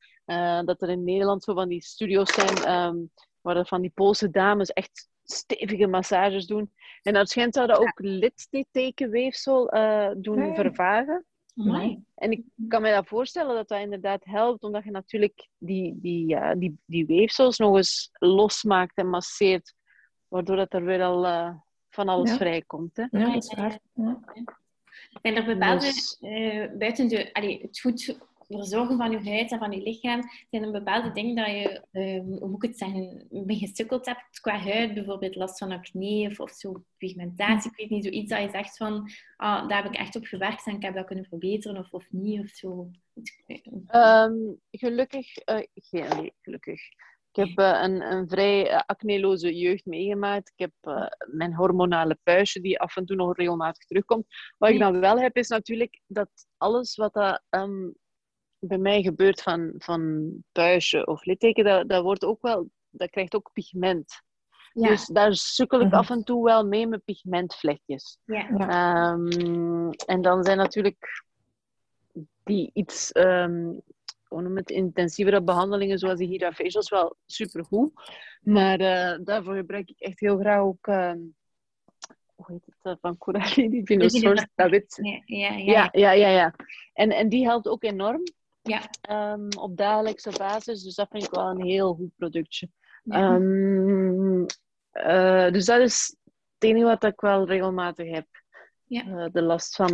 [0.65, 3.11] dat er in Nederland zo van die studio's zijn um,
[3.41, 6.73] waar van die Poolse dames echt stevige massages doen.
[7.03, 11.25] En dat schijnt dat ook lidsteekweefsel uh, doen vervagen.
[12.15, 16.37] En ik kan me dat voorstellen dat dat inderdaad helpt, omdat je natuurlijk die, die,
[16.57, 19.75] die, die weefsels nog eens losmaakt en masseert,
[20.29, 21.55] waardoor dat er weer al uh,
[21.91, 22.37] van alles ja.
[22.37, 22.97] vrijkomt.
[22.97, 23.05] Hè?
[23.11, 23.79] Ja, dat is waar.
[23.93, 24.21] Ja.
[25.23, 26.19] Zijn er bepaalde, dus...
[26.21, 28.19] uh, buiten de, allee, het goed
[28.49, 30.21] verzorgen van je huid en van je lichaam,
[30.51, 34.41] zijn er bepaalde dingen dat je, um, hoe moet ik het zeggen, mee gestukkeld hebt
[34.41, 38.43] qua huid, bijvoorbeeld last van acne of, of zo pigmentatie, ik weet niet, zoiets dat
[38.43, 41.25] je zegt van, ah, daar heb ik echt op gewerkt en ik heb dat kunnen
[41.25, 42.91] verbeteren of, of niet, of zo.
[43.95, 46.81] Um, gelukkig, uh, geen, nee, gelukkig.
[47.33, 50.53] Ik heb uh, een, een vrij uh, acneloze jeugd meegemaakt.
[50.55, 54.27] Ik heb uh, mijn hormonale puistje die af en toe nog regelmatig terugkomt.
[54.59, 57.95] Wat ik dan wel heb, is natuurlijk dat alles wat dat, um,
[58.67, 63.35] bij mij gebeurt van, van puistje of litteken, dat, dat, wordt ook wel, dat krijgt
[63.35, 64.23] ook pigment.
[64.73, 64.89] Ja.
[64.89, 65.97] Dus daar sukkel ik mhm.
[65.97, 68.19] af en toe wel mee met pigmentvlekjes.
[68.25, 69.13] Ja.
[69.13, 71.25] Um, en dan zijn natuurlijk
[72.43, 73.83] die iets um,
[74.29, 77.93] noem het, intensievere behandelingen zoals die Hirafacials wel supergoed.
[78.41, 80.87] Maar uh, daarvoor gebruik ik echt heel graag ook...
[80.87, 81.13] Uh,
[82.35, 82.77] hoe heet het?
[82.83, 83.99] Uh, van Coralie, die.
[84.55, 85.89] Dat weet ja, ja, ja.
[85.93, 86.55] ja, ja, ja.
[86.93, 88.23] En, en die helpt ook enorm.
[88.65, 88.83] Ja.
[89.33, 90.83] Um, op dagelijkse basis.
[90.83, 92.69] Dus dat vind ik wel een heel goed productje.
[93.03, 93.35] Ja.
[93.35, 94.47] Um,
[95.53, 96.17] dus dat is
[96.55, 98.27] het enige wat ik wel regelmatig heb.
[98.87, 99.29] Ja.
[99.29, 99.89] de last van,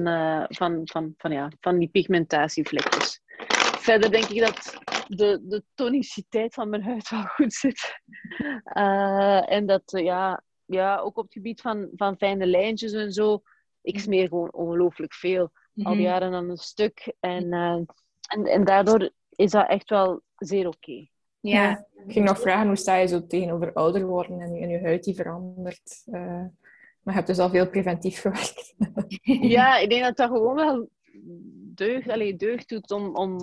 [0.49, 3.21] van, van, van, ja, van die pigmentatievlekjes
[3.81, 8.01] verder denk ik dat de, de toniciteit van mijn huid wel goed zit.
[9.45, 13.43] En dat, ja, ja, ook op het gebied van, van fijne lijntjes en zo,
[13.83, 15.51] ik smeer gewoon ongelooflijk veel.
[15.83, 16.03] Al mhm.
[16.03, 17.15] jaren aan een stuk.
[17.21, 17.53] En,
[18.31, 20.77] en, en daardoor is dat echt wel zeer oké.
[20.77, 21.11] Okay.
[21.41, 21.87] Ja.
[22.07, 25.05] Ik ging nog vragen, hoe sta je zo tegenover ouder worden en, en je huid
[25.05, 26.03] die verandert?
[27.03, 28.75] maar je hebt dus al veel preventief gewerkt.
[29.57, 30.89] ja, ik denk dat dat gewoon wel
[31.75, 33.41] deugd, allez, deugd doet om, om...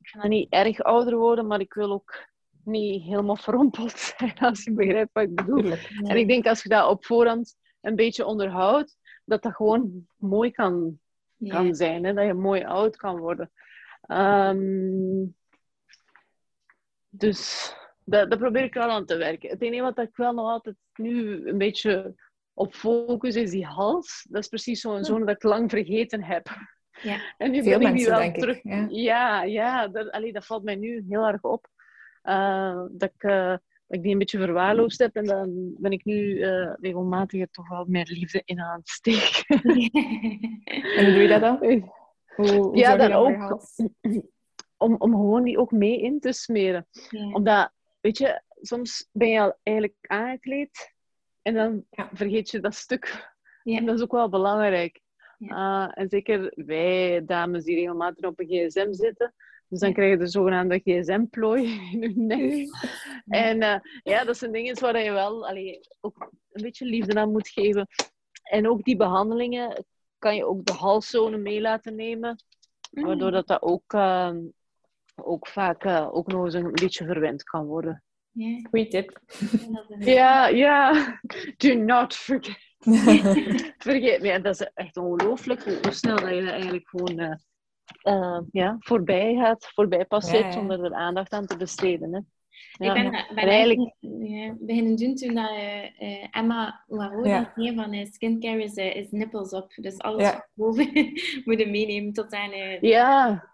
[0.00, 2.28] Ik ga niet erg ouder worden, maar ik wil ook
[2.64, 5.72] niet helemaal verrompeld zijn, als je begrijpt wat ik bedoel.
[6.02, 10.50] En ik denk als je dat op voorhand een beetje onderhoudt, dat dat gewoon mooi
[10.50, 10.98] kan,
[11.46, 12.04] kan zijn.
[12.04, 12.12] Hè?
[12.12, 13.50] Dat je mooi oud kan worden.
[14.06, 15.34] Um,
[17.08, 17.72] dus
[18.04, 19.50] dat, dat, probeer ik wel aan te werken.
[19.50, 22.14] Het enige wat ik wel nog altijd nu een beetje
[22.54, 24.26] op focus is die hals.
[24.30, 26.48] Dat is precies zo'n zone dat ik lang vergeten heb.
[27.02, 27.18] Ja.
[27.38, 28.62] En nu Veel ben ik wel terug.
[28.62, 31.68] ja, ja, ja dat, allee, dat valt mij nu heel erg op.
[32.24, 35.16] Uh, dat, ik, uh, dat ik die een beetje verwaarloosd heb.
[35.16, 39.62] En dan ben ik nu uh, regelmatig toch wel meer liefde in aan het steken.
[40.96, 41.92] en hoe doe je dat dan?
[42.36, 43.60] Hoe, hoe ja, dan ook.
[44.76, 46.86] Om, om gewoon die ook mee in te smeren.
[46.90, 47.32] Ja.
[47.32, 50.94] Omdat, weet je, soms ben je al eigenlijk aangekleed.
[51.42, 52.10] En dan ja.
[52.12, 53.34] vergeet je dat stuk.
[53.62, 53.78] Ja.
[53.78, 55.00] En dat is ook wel belangrijk.
[55.38, 59.34] Uh, en zeker wij, dames die regelmatig op een gsm zitten.
[59.68, 62.68] Dus dan krijg je de zogenaamde gsm-plooi in je nek.
[63.26, 67.32] En uh, ja, dat zijn dingen waar je wel allee, ook een beetje liefde aan
[67.32, 67.86] moet geven.
[68.42, 69.84] En ook die behandelingen
[70.24, 72.42] kan je ook de halszone mee laten nemen.
[72.90, 74.30] Waardoor dat, dat ook, uh,
[75.14, 78.02] ook vaak uh, ook nog eens een beetje verwend kan worden.
[78.30, 78.64] Yeah.
[78.70, 79.20] Goeie tip.
[79.98, 80.92] Ja, ja.
[81.56, 82.58] Do not forget.
[83.88, 87.34] Vergeet me, dat is echt ongelooflijk hoe snel dat je eigenlijk gewoon uh,
[88.02, 92.14] uh, ja, voorbij gaat, voorbij passeert zonder er aandacht aan te besteden.
[92.14, 92.20] Hè.
[92.72, 92.94] Ja.
[92.94, 97.52] Ik ben, ben eigenlijk ja, beginnen doen toen dat, uh, Emma Waro ja.
[97.54, 99.72] een van skincare is, is nippels op.
[99.74, 100.48] Dus alles ja.
[100.54, 100.90] boven
[101.44, 102.78] moeten meenemen tot zijn...
[102.80, 103.48] ja.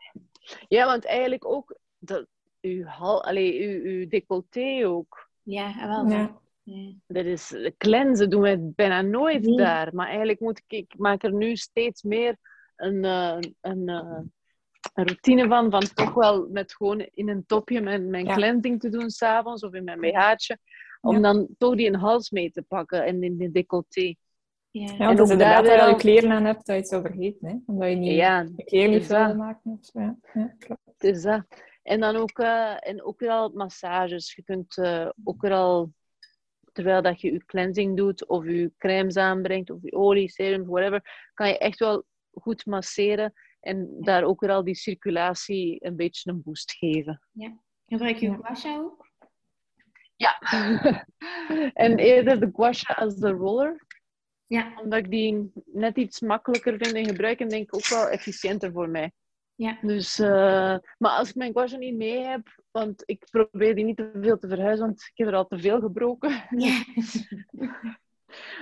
[0.69, 2.27] ja, want eigenlijk ook dat,
[2.61, 5.29] uw, hal, uw, uw decolleté ook.
[5.43, 6.09] Ja, wel.
[6.09, 6.39] Ja.
[7.07, 9.95] Dat is, cleansen doen we bijna nooit daar.
[9.95, 12.37] Maar eigenlijk moet ik, ik maak er nu steeds meer
[12.77, 13.05] een,
[13.61, 14.19] een, uh,
[14.95, 15.70] een routine van.
[15.70, 18.35] Van toch wel met gewoon in een topje mijn, mijn ja.
[18.35, 20.59] cleansing te doen s'avonds of in mijn BH'tje.
[21.01, 21.20] Om ja.
[21.20, 24.14] dan toch die een hals mee te pakken en in de decolleté.
[24.70, 25.89] Ja, ja want als inderdaad wel...
[25.89, 27.49] je kleren aan hebt, dat je het zo vergeten.
[27.49, 27.55] Hè?
[27.66, 29.61] Omdat je niet ja, je kleren niet vuil maakt.
[29.93, 30.16] Ja.
[30.35, 30.81] Ja, klopt.
[30.85, 31.45] Het is dat.
[31.83, 34.35] En dan ook, uh, en ook wel massages.
[34.35, 35.93] Je kunt uh, ook wel
[36.72, 41.31] terwijl dat je je cleansing doet, of je crèmes aanbrengt, of je olie, serum, whatever,
[41.35, 46.31] kan je echt wel goed masseren en daar ook weer al die circulatie een beetje
[46.31, 47.23] een boost geven.
[47.33, 47.59] Ja.
[47.87, 49.09] Gebruik je gua sha ook?
[50.17, 50.39] Ja.
[51.85, 53.87] en eerder de gua sha als de roller.
[54.47, 54.81] Ja.
[54.83, 58.73] Omdat ik die net iets makkelijker vind in gebruik en denk ik ook wel efficiënter
[58.73, 59.13] voor mij.
[59.55, 59.79] Ja.
[59.83, 63.97] Dus, uh, maar als ik mijn gua niet mee heb, want ik probeer die niet
[63.97, 66.45] te veel te verhuizen, want ik heb er al te veel gebroken.
[66.51, 66.85] Ja.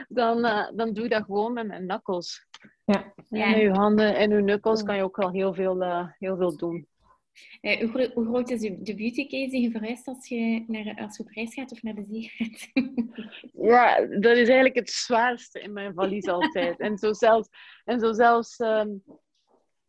[0.08, 2.46] dan, uh, dan doe ik dat gewoon met mijn knuckles.
[2.84, 3.12] Ja.
[3.28, 3.50] ja.
[3.50, 6.56] Met je handen en je knuckles kan je ook wel heel veel, uh, heel veel
[6.56, 6.88] doen.
[7.60, 11.16] Uh, hoe, hoe, groot is de beauty case die je verhuist als je, naar, als
[11.16, 12.68] je op reis gaat of naar de zee gaat?
[13.72, 16.78] ja, dat is eigenlijk het zwaarste in mijn valies altijd.
[16.78, 17.48] en zo zelfs,
[17.84, 19.02] en zo zelfs um,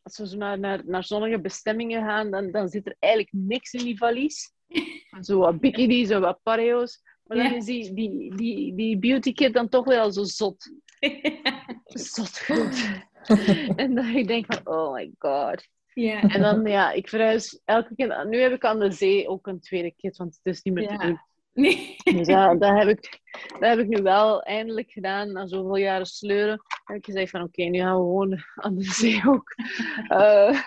[0.01, 3.73] als we zo naar, naar, naar zonnige bestemmingen gaan, dan, dan zit er eigenlijk niks
[3.73, 4.53] in die valies.
[5.21, 7.01] Zo wat bikinis en wat pareo's.
[7.29, 7.55] Maar dan Ja.
[7.55, 10.71] is die, die, die, die beauty kit dan toch wel zo zot.
[11.85, 12.89] Zot goed.
[13.75, 15.67] en dan ik denk van, oh my god.
[15.93, 16.21] ja.
[16.21, 18.27] En dan, ja, ik verhuis elke keer.
[18.27, 20.87] Nu heb ik aan de zee ook een tweede kit, want het is niet meer
[20.87, 21.19] te doen.
[21.53, 21.95] Nee.
[22.03, 23.19] Dus ja, dat heb, ik,
[23.59, 26.61] dat heb ik nu wel eindelijk gedaan, na zoveel jaren sleuren.
[26.83, 29.53] heb ik gezegd van, oké, nu gaan we gewoon aan de zee ook
[30.07, 30.61] eh,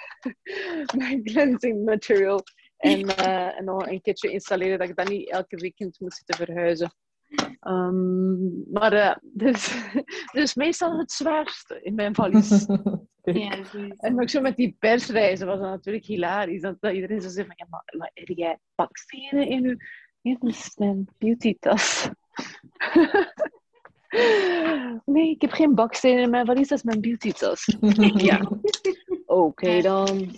[0.97, 2.43] mijn cleansing material.
[2.83, 6.47] En, eh, en nog een kitje installeren, dat ik dan niet elke weekend moet zitten
[6.47, 6.95] verhuizen.
[7.61, 9.85] Ehm, maar eh dit
[10.33, 12.67] is meestal het zwaarste in mijn valies.
[13.25, 13.59] Ja.
[13.97, 16.61] En ook zo met die persreizen was dat natuurlijk hilarisch.
[16.61, 19.79] Dat, dat iedereen zo zei van, ja, maar, maar heb jij bakstenen in.
[20.21, 22.09] Ja, dat is mijn beautytas.
[25.05, 27.77] nee, ik heb geen bakstenen in mijn valies, dat is mijn beautytas.
[28.15, 28.49] ja.
[29.33, 30.31] Oké dan.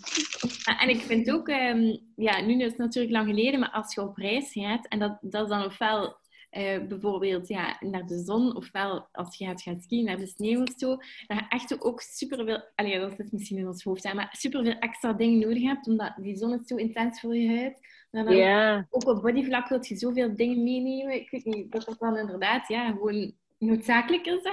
[0.64, 3.94] Ah, En ik vind ook, ehm, ja, nu is het natuurlijk lang geleden, maar als
[3.94, 6.16] je op reis gaat, en dat, dat is dan ofwel
[6.50, 10.62] eh, bijvoorbeeld ja, naar de zon, ofwel als je gaat gaan skiën naar de sneeuw
[10.62, 10.88] of zo,
[11.26, 14.78] dat je echt ook superveel, allee, dat is misschien in ons hoofd, hè, maar superveel
[14.78, 17.80] extra dingen nodig hebt, omdat die zon is zo intens voor je huid.
[18.10, 18.86] Dan Ja.
[18.90, 21.14] ook op bodyvlak wil je zoveel dingen meenemen.
[21.14, 24.40] Ik weet niet, dat dat dan inderdaad ja, gewoon noodzakelijk is.
[24.42, 24.52] Hè?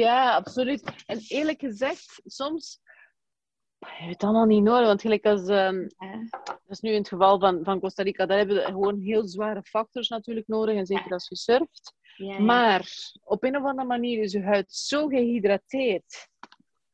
[0.00, 0.82] ja, absoluut.
[1.06, 2.80] En eerlijk gezegd, soms...
[3.78, 5.46] Je hebt het allemaal niet nodig, want gelijk als...
[5.48, 5.86] ehm.
[6.44, 8.26] Dat is nu in het geval van, van Costa Rica.
[8.26, 10.76] Daar hebben we gewoon heel zware factors natuurlijk nodig.
[10.76, 11.94] En zeker als je surft.
[12.16, 12.38] Ja, ja.
[12.40, 12.88] Maar
[13.24, 16.28] op een of andere manier is je huid zo gehydrateerd.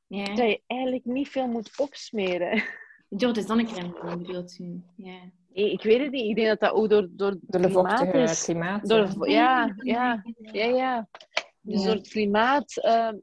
[0.07, 0.25] Ja.
[0.25, 2.63] Dat je eigenlijk niet veel moet opsmeren.
[3.09, 4.83] Door de zonnecrème bedoelt u.
[4.97, 5.19] Ja.
[5.53, 6.29] Ik weet het niet.
[6.29, 8.45] Ik denk dat dat ook door, door het de klimaat vochtige is.
[8.45, 8.89] klimaat.
[8.89, 8.99] Door
[9.31, 9.67] ja.
[9.67, 10.23] het- ja, ja,
[10.53, 11.09] ja, ja.
[11.61, 11.87] Dus Ja.
[11.87, 13.17] door het klimaat ehm,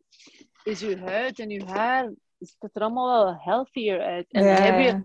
[0.64, 2.12] is je huid en je haar...
[2.42, 4.32] Ziet het er allemaal wel healthier uit.
[4.32, 5.04] En dan heb je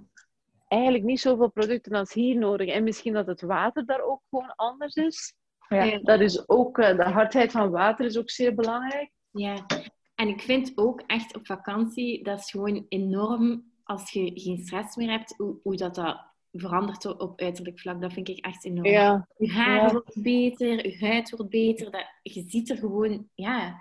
[0.68, 2.68] eigenlijk niet zoveel producten als hier nodig.
[2.68, 5.34] En misschien dat het water daar ook gewoon anders is.
[5.68, 5.82] Ja.
[5.82, 5.98] Ja.
[5.98, 9.10] Dat is ook, eh, de hardheid van water is ook zeer belangrijk.
[9.30, 9.66] Ja.
[10.14, 14.96] En ik vind ook echt op vakantie, dat is gewoon enorm als je geen stress
[14.96, 18.00] meer hebt, hoe, hoe dat, dat verandert op uiterlijk vlak.
[18.00, 18.86] Dat vind ik echt enorm.
[18.86, 19.90] Ja, Je haar Ja.
[19.92, 21.90] wordt beter, je huid wordt beter.
[21.90, 23.76] Dat, je ziet er gewoon, ja.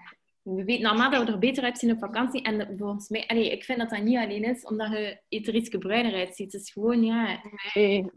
[0.46, 2.42] We weten allemaal dat we er beter uitzien op vakantie.
[2.42, 5.70] En volgens mij, allee, ik vind dat dat niet alleen is omdat je er iets
[5.70, 6.52] bruiner uitziet.
[6.54, 7.42] Het is gewoon, ja.
[7.74, 8.12] nee.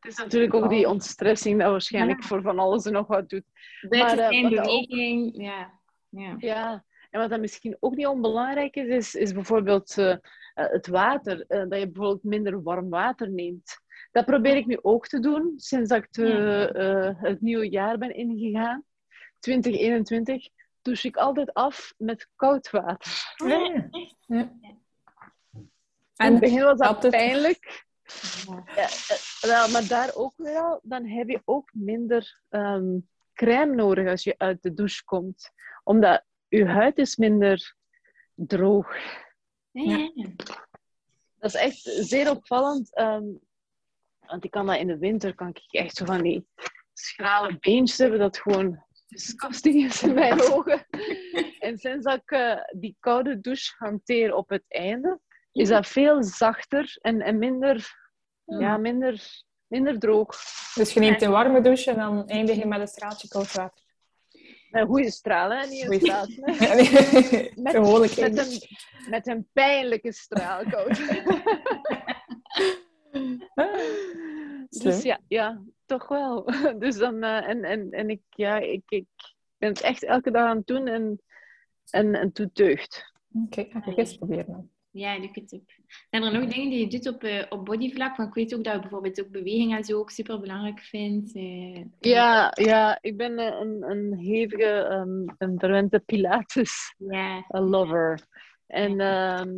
[0.00, 3.44] Het is natuurlijk ook die ontstressing dat waarschijnlijk voor van alles en nog wat doet.
[3.88, 5.72] Buiten Maar, eh, zijn ook- beweging, ja.
[6.08, 6.34] ja.
[6.38, 10.18] Ja, en wat dan misschien ook niet onbelangrijk is, is, is bijvoorbeeld eh, eh,
[10.54, 11.44] het water.
[11.48, 13.80] Eh, dat je bijvoorbeeld minder warm water neemt.
[14.12, 18.14] Dat probeer ik nu ook te doen, sinds dat ik eh, het nieuwe jaar ben
[18.14, 18.84] ingegaan.
[19.38, 20.48] 2021
[20.82, 23.34] douche ik altijd af met koud water.
[23.36, 23.88] Ja.
[24.26, 24.50] In het
[26.16, 27.84] En begin was dat altijd- pijnlijk.
[28.74, 32.98] Ja, eh, wel, maar daar ook wel, dan heb je ook minder ehm,
[33.34, 35.50] crème nodig als je uit de douche komt.
[35.84, 37.74] Omdat je huid is minder
[38.34, 38.94] droog.
[39.70, 40.28] Ja, ja.
[41.38, 42.94] Dat is echt zeer opvallend.
[42.94, 43.24] ehm,
[44.26, 46.46] want ik kan dat in de winter, kan ik echt zo van die
[46.92, 50.86] schrale beentjes hebben, dat gewoon disgusting is in mijn ogen.
[51.58, 55.20] En sinds dat ik eh, die koude douche hanteer op het einde,
[55.52, 57.94] is dat veel zachter en, en minder,
[58.44, 60.28] ja, minder, minder droog.
[60.74, 63.84] Dus je neemt een warme douche en dan eindig je met een straaltje koud water.
[64.70, 65.66] Een goede straal, hè?
[65.66, 66.26] Niet een straal.
[66.28, 66.52] hè.
[66.66, 66.90] Ja, nee.
[67.64, 68.60] Met- een Met een,
[69.10, 71.00] met een pijnlijke straal koud.
[74.68, 76.44] Dus ja, ja, toch wel.
[76.82, 79.06] Dus dan, eh, en, en, en ik, ja, ik, ik
[79.58, 81.22] ben het echt elke dag aan het doen en,
[81.90, 83.12] en, en toe deugd.
[83.44, 84.70] Oké, ga ik eens proberen dan.
[84.92, 85.70] Ja, leuke tip.
[86.10, 88.16] Zijn er nog dingen die je doet op, eh, op bodyvlak?
[88.16, 91.34] Want ik weet ook dat je bijvoorbeeld ook beweging en zo ook super belangrijk vindt.
[91.34, 91.84] eh.
[92.00, 98.26] Ja, ja ik ben een, een hevige, ehm, een verwente Pilates Ja, lover.
[98.66, 99.56] En ehm,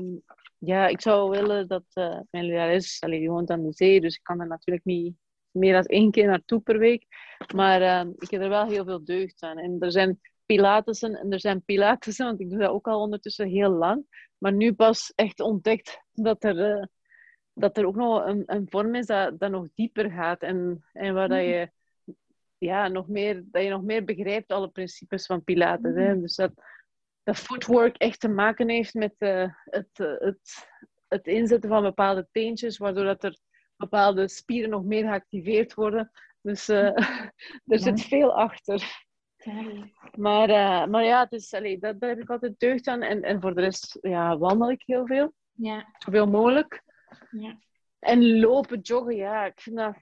[0.58, 4.14] ja, ik zou willen dat uh, mijn lerares, allee, die woont aan de zee, dus
[4.14, 5.14] ik kan er natuurlijk niet
[5.52, 7.06] meer dan één keer naartoe per week.
[7.54, 9.58] Maar ehm, ik heb er wel heel veel deugd aan.
[9.58, 13.48] En er zijn Pilatesen en er zijn Pilatesen, want ik doe dat ook al ondertussen
[13.48, 14.06] heel lang.
[14.38, 16.84] Maar nu pas echt ontdekt dat er, eh,
[17.54, 20.42] dat er ook nog een, een vorm is dat, dat nog dieper gaat.
[20.42, 21.70] En, en waar dat je,
[22.58, 25.94] ja, nog meer, dat je nog meer begrijpt alle principes van Pilates.
[25.94, 26.20] Hè?
[26.20, 26.52] Dus dat,
[27.22, 30.68] dat footwork echt te maken heeft met eh, het, eh, het,
[31.08, 33.38] het inzetten van bepaalde teentjes, waardoor dat er
[33.82, 36.10] bepaalde spieren nog meer geactiveerd worden.
[36.40, 36.96] Dus eh,
[37.72, 39.06] er zit veel achter.
[40.16, 43.02] Maar, eh, maar ja, is, allee, dat, daar heb ik altijd deugd aan.
[43.02, 45.32] En, en voor de rest ja, wandel ik heel veel.
[45.52, 45.94] Ja.
[45.98, 46.82] Zoveel mogelijk.
[47.30, 47.58] Ja.
[47.98, 49.96] En lopen, joggen, ja, ik vind dat...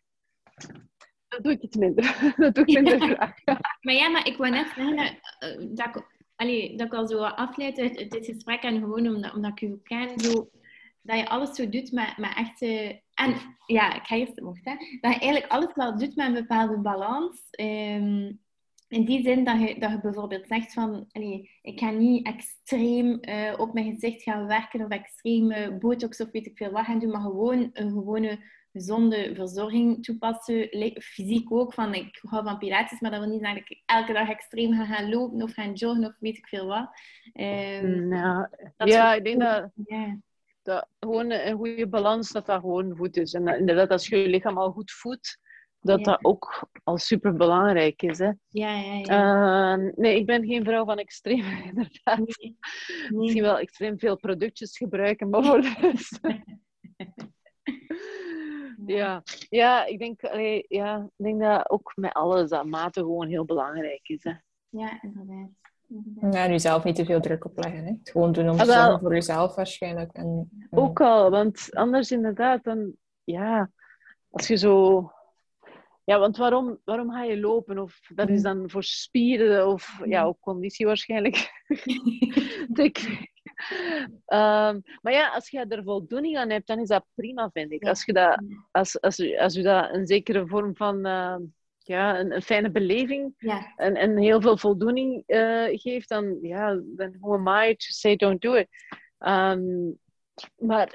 [1.29, 2.05] Dat doe ik iets minder.
[2.37, 3.35] dat doe ik minder graag.
[3.81, 6.07] Maar ja, maar ik wou net zeggen eh, dat ik,
[6.37, 9.61] allee, dat ik al zo afleid uit, uit dit gesprek en gewoon omdat, omdat ik
[9.61, 10.51] u ken, zo,
[11.03, 13.03] dat je alles zo doet met, met echte...
[13.21, 13.35] En
[13.67, 14.75] ja, ik ga eerst mocht, hè.
[15.01, 17.51] Dat je eigenlijk alles wel doet met een bepaalde balans.
[17.51, 18.33] Ehm,
[18.89, 23.21] in die zin dat je, dat je bijvoorbeeld zegt van, allee, ik ga niet extreem
[23.21, 26.99] eh, op mijn gezicht gaan werken of extreem botox of weet ik veel wat gaan
[26.99, 28.39] doen, maar gewoon een gewone
[28.73, 30.69] gezonde verzorging toepassen.
[31.03, 34.13] Fysiek ook, van ik hou van pilates, maar dat wil niet zeggen dat ik elke
[34.13, 36.91] dag extreem ga gaan lopen of gaan joggen of weet ik veel wat.
[37.33, 39.71] Ehm, Ja, dat ja ik denk dat,
[40.71, 43.35] dat gewoon een goede balans, dat dat gewoon goed is.
[43.35, 45.39] En dat, inderdaad, als je je lichaam al goed voedt,
[45.81, 46.05] dat Ja.
[46.05, 48.19] dat ook al super belangrijk is.
[48.19, 48.31] Hè.
[48.49, 48.95] ja, ja.
[48.95, 49.73] ja.
[49.73, 51.45] Eh, nee, ik ben geen vrouw van extreem,
[51.75, 52.19] inderdaad.
[52.19, 52.59] Nee.
[53.09, 56.19] Misschien wel extreem veel productjes gebruiken, maar voor de rest.
[58.87, 59.23] ja.
[59.49, 63.45] ja, ik denk, allee, ja, ik denk dat ook met alles dat mate gewoon heel
[63.45, 64.25] belangrijk is.
[64.25, 64.33] Hè.
[64.69, 65.49] Ja, inderdaad.
[65.91, 66.35] Inderdaad.
[66.35, 67.85] Ja, en jezelf niet te veel druk opleggen.
[67.85, 67.91] Hè.
[67.91, 68.83] Het gewoon doen om te Ah, wel.
[68.83, 70.13] zorgen voor jezelf waarschijnlijk.
[70.13, 72.93] En, en- Ook al, want anders inderdaad, dan,
[73.25, 73.71] ja,
[74.31, 75.11] als je zo.
[76.05, 77.79] Ja, want waarom, waarom ga je lopen?
[77.79, 81.51] Of dat is dan voor spieren of ja, ook conditie waarschijnlijk.
[82.75, 83.29] te.
[84.27, 87.85] Ehm, maar ja, als je er voldoening aan hebt, dan is dat prima, vind ik.
[87.85, 91.41] Als je dat, als, als, als u dat een zekere vorm van, ehm,
[91.91, 96.81] ja, een, een fijne beleving Ja, en, en heel veel voldoening eh, geeft, dan, ja,
[96.85, 98.69] dan who am I to say don't do it?
[99.19, 99.91] Ehm,
[100.59, 100.95] maar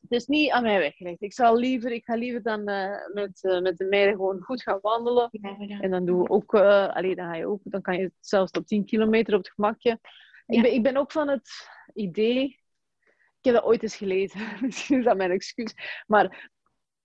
[0.00, 1.22] het is niet aan mij weggelegd.
[1.22, 4.62] Ik, zal liever, ik ga liever dan eh, met, eh, met de meiden gewoon goed
[4.62, 5.28] gaan wandelen.
[5.30, 5.80] ja.
[5.80, 8.50] En dan, doen we ook, eh, allee, dan, ga je ook, dan kan je zelfs
[8.50, 9.98] tot 10 kilometer op het gemakje.
[10.46, 10.56] Ja.
[10.56, 12.60] Ik, ben, ik ben ook van het idee...
[13.38, 14.40] Ik heb dat ooit eens gelezen.
[14.60, 15.74] Misschien is dat mijn excuus.
[16.06, 16.50] Maar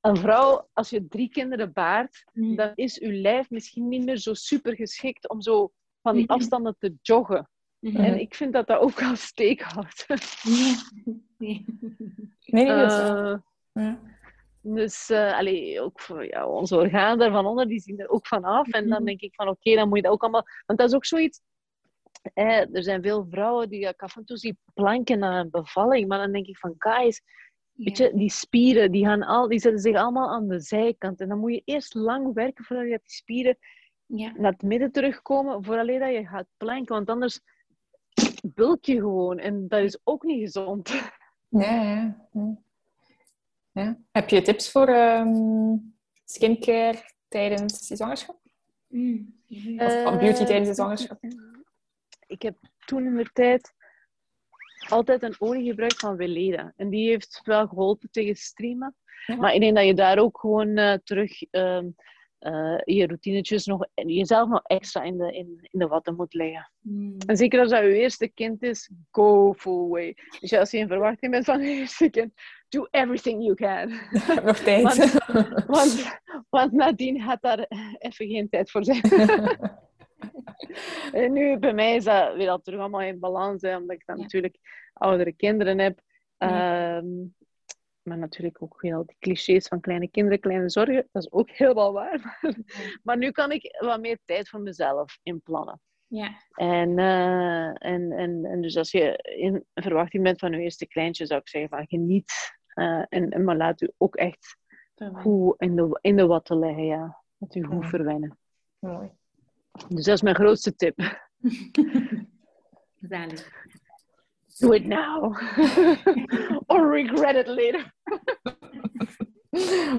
[0.02, 2.56] een vrouw, als je drie kinderen baart, Mm.
[2.56, 5.72] dan is uw lijf misschien niet meer zo super geschikt om zo
[6.02, 6.32] van die Mhm.
[6.34, 7.50] afstanden te joggen.
[7.80, 7.98] Mhm.
[7.98, 10.06] En ik vind dat dat ook wel steek houdt.
[10.44, 10.76] Nee.
[11.38, 11.66] Nee.
[12.46, 13.36] Nee, nee, dat is- Eh,
[13.74, 14.00] ja.
[14.62, 18.68] dus allee, ook voor ja, onze organen daarvan onder, die zien er ook van af.
[18.68, 19.06] En dan Mhm.
[19.06, 20.46] denk ik van oké, dan moet je dat ook allemaal...
[20.66, 21.42] Want dat is ook zoiets...
[22.34, 26.08] Eh, er zijn veel vrouwen die ik af en toe zie planken na een bevalling.
[26.08, 27.22] Maar dan denk ik van guys,
[27.78, 31.20] weet je, die spieren die, gaan al, die zetten zich allemaal aan de zijkant.
[31.22, 33.58] En dan moet je eerst lang werken voordat je die spieren
[34.06, 34.32] Ja.
[34.38, 36.96] naar het midden terugkomen, vooraleer dat je gaat planken.
[36.96, 37.40] Want anders
[38.44, 39.40] bulk je gewoon.
[39.40, 40.90] En dat is ook niet gezond.
[41.50, 42.58] Ja, ja, ja.
[43.72, 44.00] ja.
[44.12, 45.76] Heb je tips voor ehm,
[46.26, 46.98] skincare
[47.28, 48.40] tijdens de zwangerschap?
[48.88, 49.36] Mm.
[49.78, 51.18] Of beauty tijdens de zwangerschap?
[52.28, 53.74] Ik heb toen in de tijd
[54.90, 56.74] altijd een olie gebruikt van Weleda.
[56.76, 58.96] En die heeft wel geholpen tegen streamen.
[59.26, 59.36] Ja.
[59.36, 61.88] Maar ik denk dat je daar ook gewoon eh, terug ehm,
[62.40, 66.72] eh, je routinetjes nog, jezelf nog extra in de, in, in de watten moet leggen.
[66.82, 67.16] Mm.
[67.26, 70.16] En zeker als dat je eerste kind is, go full way.
[70.40, 72.34] Dus als je in verwachting bent van je eerste kind,
[72.70, 73.90] do everything you can.
[74.46, 75.18] Nog tijd.
[75.68, 76.20] Want,
[76.50, 77.66] want nadien gaat daar
[77.98, 79.02] even geen tijd voor zijn.
[81.14, 84.06] En nu, bij mij is dat weer al terug allemaal in balans, hè, omdat ik
[84.06, 84.22] dan Ja.
[84.22, 84.58] natuurlijk
[84.94, 86.00] oudere kinderen heb.
[86.38, 86.98] Ja.
[86.98, 87.08] Ehm,
[88.02, 91.08] maar natuurlijk ook weer al die clichés van kleine kinderen, kleine zorgen.
[91.12, 92.20] Dat is ook helemaal waar.
[92.42, 95.82] Maar, maar nu kan ik wat meer tijd voor mezelf inplannen.
[96.08, 96.30] Ja.
[96.52, 101.26] En, eh, en, en, en dus als je in verwachting bent van je eerste kleintje,
[101.26, 102.32] zou ik zeggen van geniet.
[102.68, 104.58] eh, en, en maar laat u ook echt
[105.14, 107.22] goed in de, in de watten leggen, ja.
[107.38, 108.38] Laat u goed verwennen.
[108.80, 109.12] Mooi.
[109.90, 111.00] Dus dat is mijn grootste tip.
[113.10, 113.66] Zalig.
[114.60, 115.38] Do it now.
[116.72, 117.94] Or regret it later.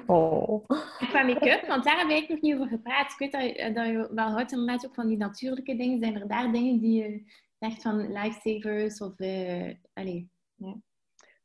[0.07, 0.69] Oh.
[0.99, 3.13] Qua make-up, want daar hebben we eigenlijk nog niet over gepraat.
[3.13, 5.99] Ik weet dat je, dat je wel houdt inderdaad ook van die natuurlijke dingen.
[5.99, 7.23] Zijn er daar dingen die je
[7.59, 9.19] zegt van lifesavers of...
[9.19, 10.31] eh allee,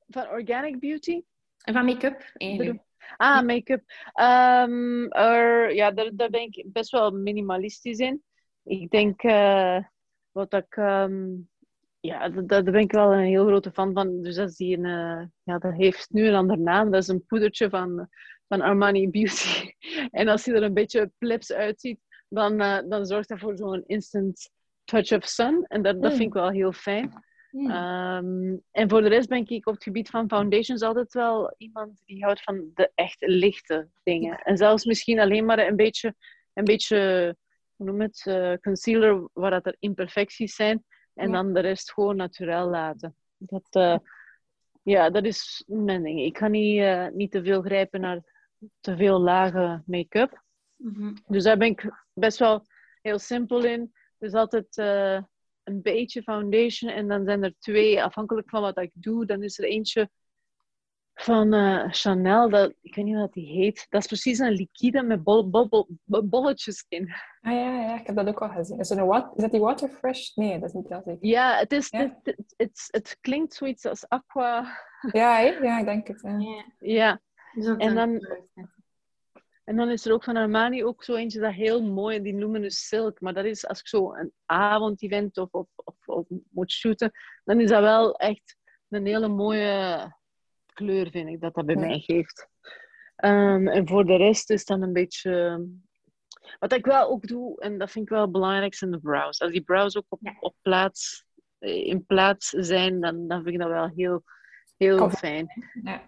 [0.07, 1.23] Van Organic Beauty?
[1.63, 2.81] en van make-up eigenlijk.
[3.17, 3.81] Ah, make-up.
[4.13, 8.23] Ehm, er, ja, daar, daar ben ik best wel minimalistisch in.
[8.63, 9.77] Ik denk, eh,
[10.31, 10.75] wat ik...
[10.75, 11.25] ehm,
[11.99, 14.21] ja, da- da- daar ben ik wel een heel grote fan van.
[14.21, 14.85] Dus dat is die een...
[14.85, 16.91] eh, ja, dat heeft nu een ander naam.
[16.91, 18.09] Dat is een poedertje van,
[18.47, 19.71] van Armani Beauty.
[20.11, 21.99] en als hij er een beetje plips uitziet,
[22.29, 24.49] dan, eh, dan zorgt dat voor zo'n instant
[24.83, 25.65] touch of sun.
[25.67, 26.17] En dat, dat Mm.
[26.17, 27.23] vind ik wel heel fijn.
[27.53, 27.69] Mm.
[27.69, 32.01] Ehm, en voor de rest ben ik op het gebied van foundations altijd wel iemand
[32.05, 34.37] die houdt van de echt lichte dingen.
[34.37, 36.15] En zelfs misschien alleen maar een beetje,
[36.53, 37.35] een beetje
[37.75, 40.83] hoe noem het, eh, concealer waar dat er imperfecties zijn.
[41.13, 41.33] En Ja.
[41.33, 43.15] dan de rest gewoon natuurlijk laten.
[43.37, 43.97] Dat, eh,
[44.85, 46.21] Ja, dat is mijn ding.
[46.21, 48.21] Ik kan niet, eh, niet te veel grijpen naar
[48.79, 50.43] te veel lage make-up.
[50.75, 51.15] Mhm.
[51.27, 52.65] Dus daar ben ik best wel
[53.01, 53.93] heel simpel in.
[54.17, 54.75] Dus altijd
[55.63, 59.25] een beetje foundation en dan zijn er twee, afhankelijk van wat ik doe.
[59.25, 60.09] Dan is er eentje
[61.13, 63.85] van eh, Chanel, dat, ik weet niet wat die heet.
[63.89, 67.13] Dat is precies een liquide met bol, bol, bol- bol- bolletjes in.
[67.41, 68.79] Ah ja, ja, ik heb dat ook al gezien.
[68.79, 70.35] Is, een wat, is dat die Waterfresh?
[70.35, 71.03] Nee, dat is niet dat.
[71.05, 71.27] zeker.
[71.27, 71.99] Ja, het, is, Ja?
[71.99, 74.77] Het, het, het, het klinkt zoiets als aqua.
[75.11, 76.21] Ja, ja, ik denk het.
[76.21, 76.37] Ja.
[76.39, 76.63] Ja.
[76.79, 77.21] Ja,
[77.53, 78.27] Dus En dan-
[79.63, 82.61] en dan is er ook van Armani ook zo eentje dat heel mooi, die noemen
[82.61, 83.21] dus silk.
[83.21, 87.11] Maar dat is als ik zo een avondevent of, of, of, of moet shooten,
[87.43, 88.57] dan is dat wel echt
[88.89, 90.15] een hele mooie
[90.73, 91.81] kleur, vind ik, dat dat bij Ja.
[91.81, 92.47] mij geeft.
[93.15, 95.63] Ehm, en voor de rest is dan een beetje...
[96.59, 99.39] Wat ik wel ook doe, en dat vind ik wel belangrijk, zijn de brows.
[99.39, 100.35] Als die brows ook op, Ja.
[100.39, 101.25] op plaats,
[101.59, 104.23] eh, in plaats zijn, dan, dan vind ik dat wel heel,
[104.77, 105.09] heel Kom.
[105.11, 105.47] fijn.
[105.83, 106.07] Ja.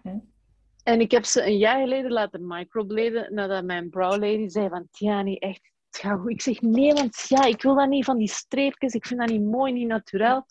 [0.86, 4.88] En ik heb ze een jaar geleden laten microbladen, nadat mijn brow lady zei van,
[4.90, 6.30] Tiani, echt, het gaat goed.
[6.30, 9.28] Ik zeg, nee, want ja, ik wil dat niet van die streepjes, ik vind dat
[9.28, 10.44] niet mooi, niet natuurlijk.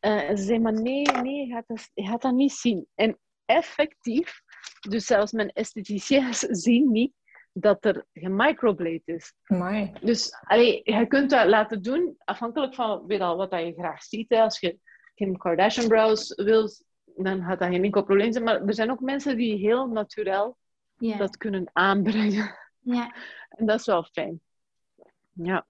[0.00, 2.86] Eh, en ze zei, maar nee, nee, je gaat, dat, je gaat dat niet zien.
[2.94, 4.42] En effectief,
[4.88, 7.12] dus zelfs mijn estheticiëns zien niet
[7.52, 9.34] dat er gemicroblade is.
[9.42, 9.92] Amai.
[10.00, 14.02] Dus allee, je kunt dat laten doen, afhankelijk van weer al wat dat je graag
[14.02, 14.28] ziet.
[14.28, 14.42] Hè.
[14.42, 14.78] Als je
[15.14, 16.84] Kim Kardashian brows wilt,
[17.16, 18.44] dan gaat dat geen enkel probleem zijn.
[18.44, 20.52] Maar er zijn ook mensen die heel natuurlijk
[20.98, 21.16] Ja.
[21.16, 22.54] dat kunnen aanbrengen.
[22.80, 23.14] ja.
[23.48, 24.40] En dat is wel fijn.
[25.32, 25.66] Ja.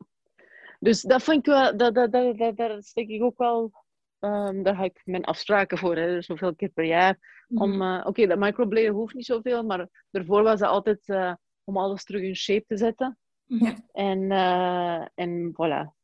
[0.80, 3.72] Dus dat vind ik wel, dat, dat, dat, dat, daar steek ik ook wel,
[4.18, 7.44] ehm, daar ga ik mijn afspraken voor, hè, dus zoveel keer per jaar.
[7.54, 7.82] Om, Mhm.
[7.82, 11.34] eh, Oké, dat microbladen hoeft niet zoveel, maar daarvoor was het altijd eh,
[11.64, 13.18] om alles terug in shape te zetten.
[13.46, 13.74] Mhm.
[13.92, 16.01] En, eh, en voilà.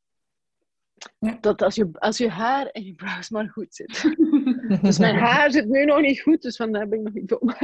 [1.40, 4.02] Dat als je, als je haar en je brows maar goed zit.
[4.82, 7.54] Dus mijn haar zit nu nog niet goed, dus vandaar ben ik nog niet dom.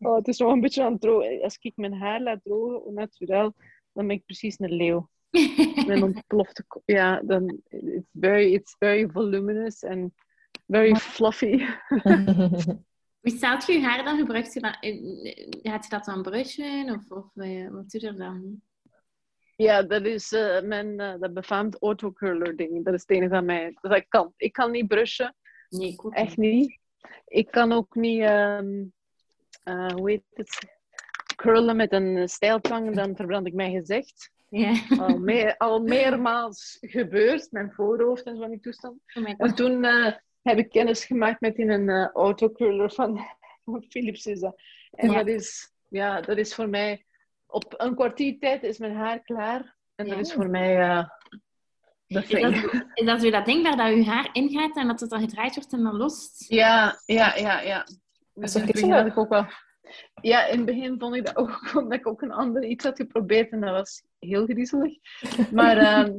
[0.08, 1.42] oh, het is nog een beetje aan het drogen.
[1.42, 3.54] Als ik mijn haar laat drogen, naturel,
[3.92, 5.08] dan ben ik precies een leeuw.
[5.30, 6.82] Met een ontplofte kop.
[6.84, 10.14] Ja, dan it's very, it's very voluminous en
[10.66, 11.56] very fluffy.
[13.20, 14.18] Hoe stelt je haar dan?
[14.18, 16.90] Gebruikt je dat, eh, gaat je dat dan brushen?
[16.90, 18.62] Of, of eh, wat doe je er dan?
[19.62, 22.84] Ja, dat is eh, mijn uh, dat befaamd autocurler ding.
[22.84, 24.32] Dat is het enige dat, mij, dat ik kan.
[24.36, 25.34] Ik kan niet brushen.
[25.68, 26.78] Nee, ik ook Echt niet.
[27.26, 28.84] Ik kan ook niet, ehm
[29.62, 30.76] eh, hoe heet het,
[31.36, 34.30] curlen met een stijltang, dan verbrand ik mijn gezicht.
[34.48, 34.72] Ja.
[34.98, 39.00] Al, meer, al meermaals gebeurd, mijn voorhoofd en zo van die toestand.
[39.14, 39.84] Oh En toen
[40.42, 43.20] heb ik kennis gemaakt met in een autocurler van,
[43.64, 44.62] van Philips is dat.
[44.90, 45.16] En Ja.
[45.16, 47.06] dat, is, ja, dat is voor mij,
[47.48, 49.76] op een kwartier tijd is mijn haar klaar.
[49.94, 51.08] En dat is voor mij eh
[52.06, 52.62] de Is thing.
[52.62, 55.20] dat, is dat zo dat ding waar dat je haar ingaat en dat het dan
[55.20, 56.44] gedraaid wordt en dan lost?
[56.48, 57.86] Ja, ja, ja, ja.
[58.34, 58.96] Dus zo in het begin griezelig.
[58.96, 59.46] had ik ook wel...
[60.20, 62.96] Ja, in het begin vond ik dat ook, omdat ik ook een ander iets had
[62.96, 64.96] geprobeerd en dat was heel griezelig.
[65.52, 66.12] Maar ehm,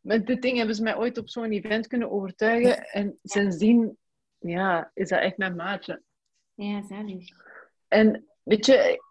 [0.00, 3.98] met dit ding hebben ze mij ooit op zo'n event kunnen overtuigen en sindsdien
[4.38, 6.02] ja, is dat echt mijn maatje.
[6.54, 7.28] Ja, zalig.
[7.88, 9.02] En weet je,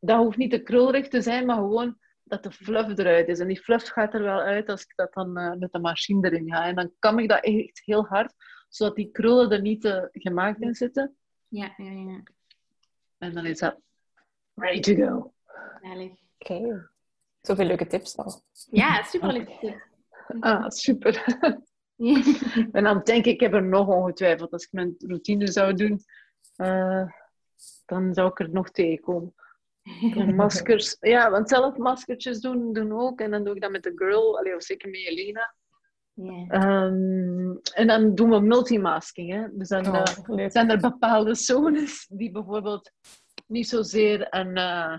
[0.00, 3.38] dat hoeft niet te krulrig te zijn, maar gewoon dat de fluff eruit is.
[3.38, 6.30] En die fluff gaat er wel uit als ik dat dan eh, met de machine
[6.30, 6.66] erin ga.
[6.66, 8.34] En dan kam ik dat echt heel hard,
[8.68, 11.16] zodat die krullen er niet te gemaakt in zitten.
[11.48, 12.22] Ja, ja, ja.
[13.18, 13.80] En dan is dat
[14.54, 15.32] ready to go.
[16.38, 16.90] Oké.
[17.40, 18.42] Zoveel leuke tips al.
[18.70, 19.88] Ja, super leuk tip.
[20.40, 21.24] Ah, super.
[22.72, 24.52] En dan denk ik, ik heb er nog ongetwijfeld.
[24.52, 26.00] Als ik mijn routine zou doen,
[26.56, 27.04] eh,
[27.86, 29.34] dan zou ik er nog tegenkomen.
[30.34, 30.96] Maskers.
[31.00, 33.20] Ja, want zelf maskertjes doen, doen ook.
[33.20, 35.54] En dan doe ik dat met de girl, allee, of zeker met Elena.
[36.14, 36.44] Ja.
[36.48, 39.30] Ehm, en dan doen we multimasking.
[39.32, 39.46] Hè?
[39.52, 39.92] Dus dan eh,
[40.28, 40.52] Oh, leuk.
[40.52, 42.90] zijn er bepaalde zones die bijvoorbeeld
[43.46, 44.94] niet zozeer een, eh,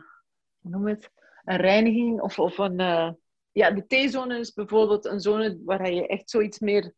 [0.62, 1.10] noem het,
[1.46, 2.80] een reiniging of, of een...
[2.80, 3.12] eh,
[3.52, 6.94] ja, de T-zone is bijvoorbeeld een zone waar je echt zoiets meer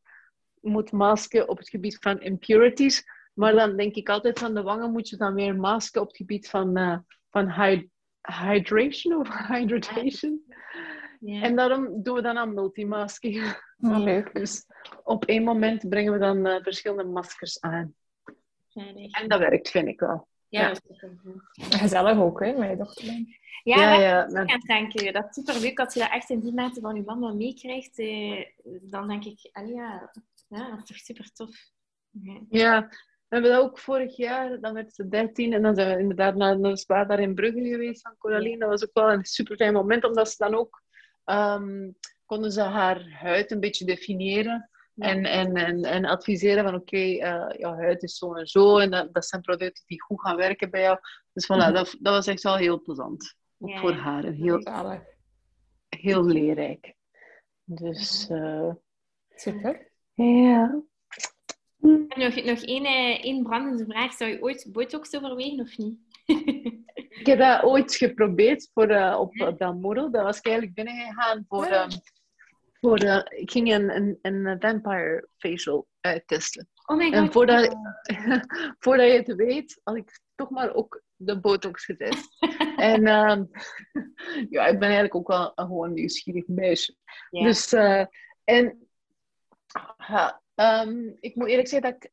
[0.61, 3.03] moet masken op het gebied van impurities.
[3.33, 6.17] Maar dan denk ik altijd van de wangen moet je dan weer masken op het
[6.17, 6.97] gebied van, eh,
[7.33, 7.87] van hy-
[8.21, 10.41] hydration of hydratation.
[11.19, 11.41] Ja.
[11.41, 13.57] En daarom doen we dan aan multimasking.
[13.79, 14.33] Oh, leuk.
[14.39, 14.65] Dus
[15.03, 17.95] op één moment brengen we dan eh, verschillende maskers aan.
[19.11, 20.27] En dat werkt, vind ik wel.
[20.47, 20.67] Ja, Ja.
[20.67, 21.41] dat is supergoed.
[21.53, 23.05] Gezellig ook, hè, met je dochter.
[23.63, 25.13] Ja, Ja, ja, aan denken.
[25.13, 27.35] Dat is super leuk als je dat echt in die mate van je man wel
[27.35, 27.99] meekrijgt.
[27.99, 28.45] Eh,
[28.81, 30.11] dan denk ik, ja,
[30.47, 31.49] dat is toch super tof.
[32.49, 32.89] Ja.
[33.33, 34.59] We hebben dat ook vorig jaar.
[34.59, 37.63] Dan werd ze 13 en dan zijn we inderdaad naar de spa daar in Brugge
[37.63, 38.57] geweest van Coraline.
[38.57, 40.81] Dat was ook wel een super fijn moment, omdat ze dan ook
[41.23, 41.91] ehm,
[42.25, 44.69] konden ze haar huid een beetje definiëren.
[44.95, 47.15] En, en, en, en adviseren van oké, okay,
[47.57, 48.77] jouw huid is zo en zo.
[48.77, 50.97] En dat, dat zijn producten die goed gaan werken bij jou.
[51.33, 53.35] Dus voilà, dat, dat was echt wel heel plezant.
[53.59, 54.23] Ook voor haar.
[54.23, 54.61] Heel,
[55.89, 56.93] heel leerrijk.
[57.63, 58.29] Dus...
[58.29, 58.71] Uh,
[59.35, 59.91] Super.
[60.13, 60.83] Ja.
[61.83, 62.85] Nog, nog één,
[63.21, 64.13] één brandende vraag.
[64.13, 65.97] Zou je ooit botox overwegen of niet?
[67.19, 70.11] ik heb dat ooit geprobeerd voor, uh, op uh, Belmodel.
[70.11, 71.71] Dat was ik eigenlijk binnengegaan voor...
[71.71, 71.89] Um,
[72.79, 76.67] voor uh, ik ging een, een, een vampire facial uittesten.
[76.85, 77.13] Oh my god.
[77.13, 77.75] En voordat,
[78.83, 82.37] voordat je het weet, had ik toch maar ook de botox getest.
[82.77, 83.49] en um,
[84.49, 86.95] ja, ik ben eigenlijk ook wel een gewoon nieuwsgierig meisje.
[87.29, 87.45] Yeah.
[87.45, 87.73] Dus,
[88.43, 88.87] en
[90.55, 92.11] um, ik moet eerlijk zeggen dat ik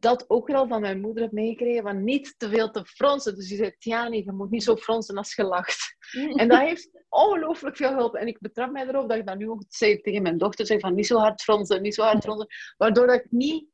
[0.00, 3.34] dat ook wel van mijn moeder heb meegekregen, van niet te veel te fronsen.
[3.34, 5.96] Dus die zei, Tiani, je moet niet zo fronsen als je lacht.
[6.34, 8.20] En dat heeft ongelooflijk veel geholpen.
[8.20, 10.80] En ik betrap mij erop dat ik dat nu ook zei tegen mijn dochter, zeg
[10.80, 12.46] van niet zo hard fronsen, niet zo hard fronsen.
[12.76, 13.68] Waardoor dat ik niet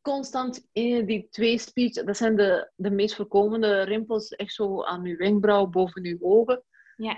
[0.00, 5.04] constant in die twee speech, dat zijn de, de meest voorkomende rimpels, echt zo aan
[5.04, 6.62] uw wenkbrauw, boven uw ogen.
[6.96, 7.16] Ja.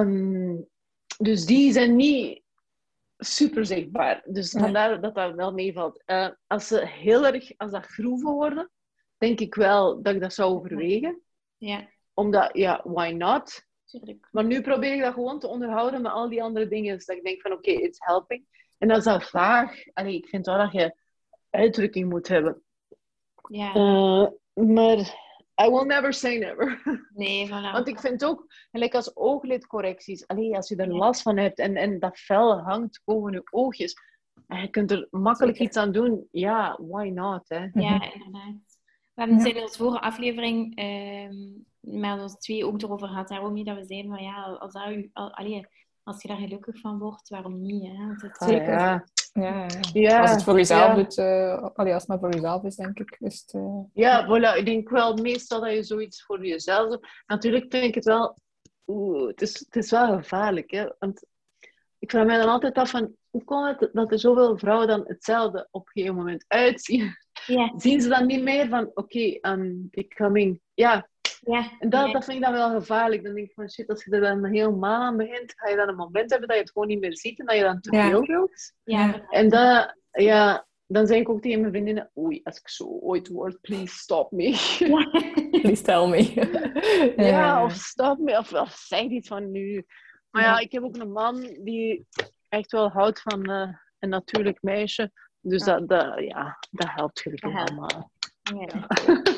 [0.00, 0.68] Um,
[1.18, 2.42] dus die zijn niet
[3.20, 4.22] super zichtbaar.
[4.24, 6.02] Dus vandaar dat dat wel meevalt.
[6.06, 8.70] Uh, als ze heel erg, als dat groeven worden,
[9.18, 11.20] denk ik wel dat ik dat zou overwegen.
[11.56, 11.88] Ja.
[12.14, 13.64] Omdat, ja, why not?
[13.84, 14.28] Tuurlijk.
[14.30, 16.94] Maar nu probeer ik dat gewoon te onderhouden met al die andere dingen.
[16.94, 18.44] Dus dat ik denk van, oké, okay, it's helping.
[18.78, 19.92] En dat is dat vaag.
[19.92, 20.96] Allee, ik vind wel dat je
[21.50, 22.62] uitdrukking moet hebben.
[23.48, 23.74] Ja.
[23.74, 24.28] Uh,
[24.66, 25.28] maar
[25.64, 26.82] I will never say never.
[27.14, 27.72] Nee, voilà.
[27.72, 31.76] Want ik vind ook, gelijk als ooglidcorrecties, alleen als je er last van hebt en,
[31.76, 33.94] en dat vel hangt boven je oogjes,
[34.46, 37.48] en je kunt er makkelijk iets aan doen, ja, why not?
[37.48, 37.68] Hè?
[37.72, 38.54] Ja, inderdaad.
[39.14, 40.74] We hebben in onze vorige aflevering
[41.80, 45.10] met ons twee ook erover gehad, daarom dat we zeiden van ja, als, dat u,
[45.12, 45.66] al, allee,
[46.02, 47.86] als je daar gelukkig van wordt, waarom niet?
[47.86, 48.06] Hè?
[48.06, 48.70] Want het, Zeker.
[48.70, 49.04] Ja.
[49.32, 50.20] Ja, ja.
[50.20, 50.94] Als het voor jezelf ja.
[50.94, 53.16] doet, uh, allee, als het maar voor jezelf is, denk ik.
[53.18, 53.80] Is het, uh...
[53.92, 54.58] Ja, voilà.
[54.58, 57.06] Ik denk wel meestal dat je zoiets voor jezelf doet.
[57.26, 58.38] Natuurlijk vind ik het wel...
[58.86, 60.86] Oeh, het, is, het is wel gevaarlijk, hè.
[60.98, 61.24] Want
[61.98, 63.14] ik vraag mij dan altijd af van...
[63.30, 67.16] Hoe komt het dat er zoveel vrouwen dan hetzelfde op een gegeven moment uitzien?
[67.46, 67.72] Ja.
[67.76, 68.86] Zien ze dan niet meer van...
[68.86, 70.60] Oké, okay, I'm becoming...
[70.74, 71.08] Ja,
[71.40, 72.12] ja, en dat, ja.
[72.12, 73.24] dat vind ik dan wel gevaarlijk.
[73.24, 75.88] Dan denk ik van shit, als je er dan helemaal aan begint, ga je dan
[75.88, 77.96] een moment hebben dat je het gewoon niet meer ziet en dat je dan te
[77.96, 78.08] Ja.
[78.08, 78.72] veel wilt.
[78.84, 82.84] Ja, En dat, ja, dan zeg ik ook tegen mijn vriendinnen, oei, als ik zo
[82.84, 84.50] ooit word, please stop me.
[85.62, 86.32] Please tell me.
[87.16, 89.86] ja, of stop me, of, of zeg iets van nu.
[90.30, 92.06] Maar ja, ik heb ook een man die
[92.48, 93.68] echt wel houdt van eh,
[93.98, 95.10] een natuurlijk meisje.
[95.40, 98.10] Dus dat, dat, ja, dat helpt gelukkig allemaal.
[98.42, 98.86] ja.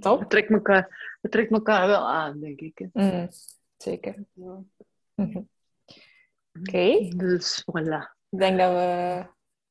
[0.00, 0.20] Top.
[0.20, 2.86] Het trekt, elkaar, het trekt elkaar wel aan, denk ik.
[2.92, 3.28] Mm,
[3.76, 4.24] zeker.
[5.14, 5.40] Mhm.
[6.60, 8.16] Oké, Dus voilà.
[8.30, 9.24] ik denk dat we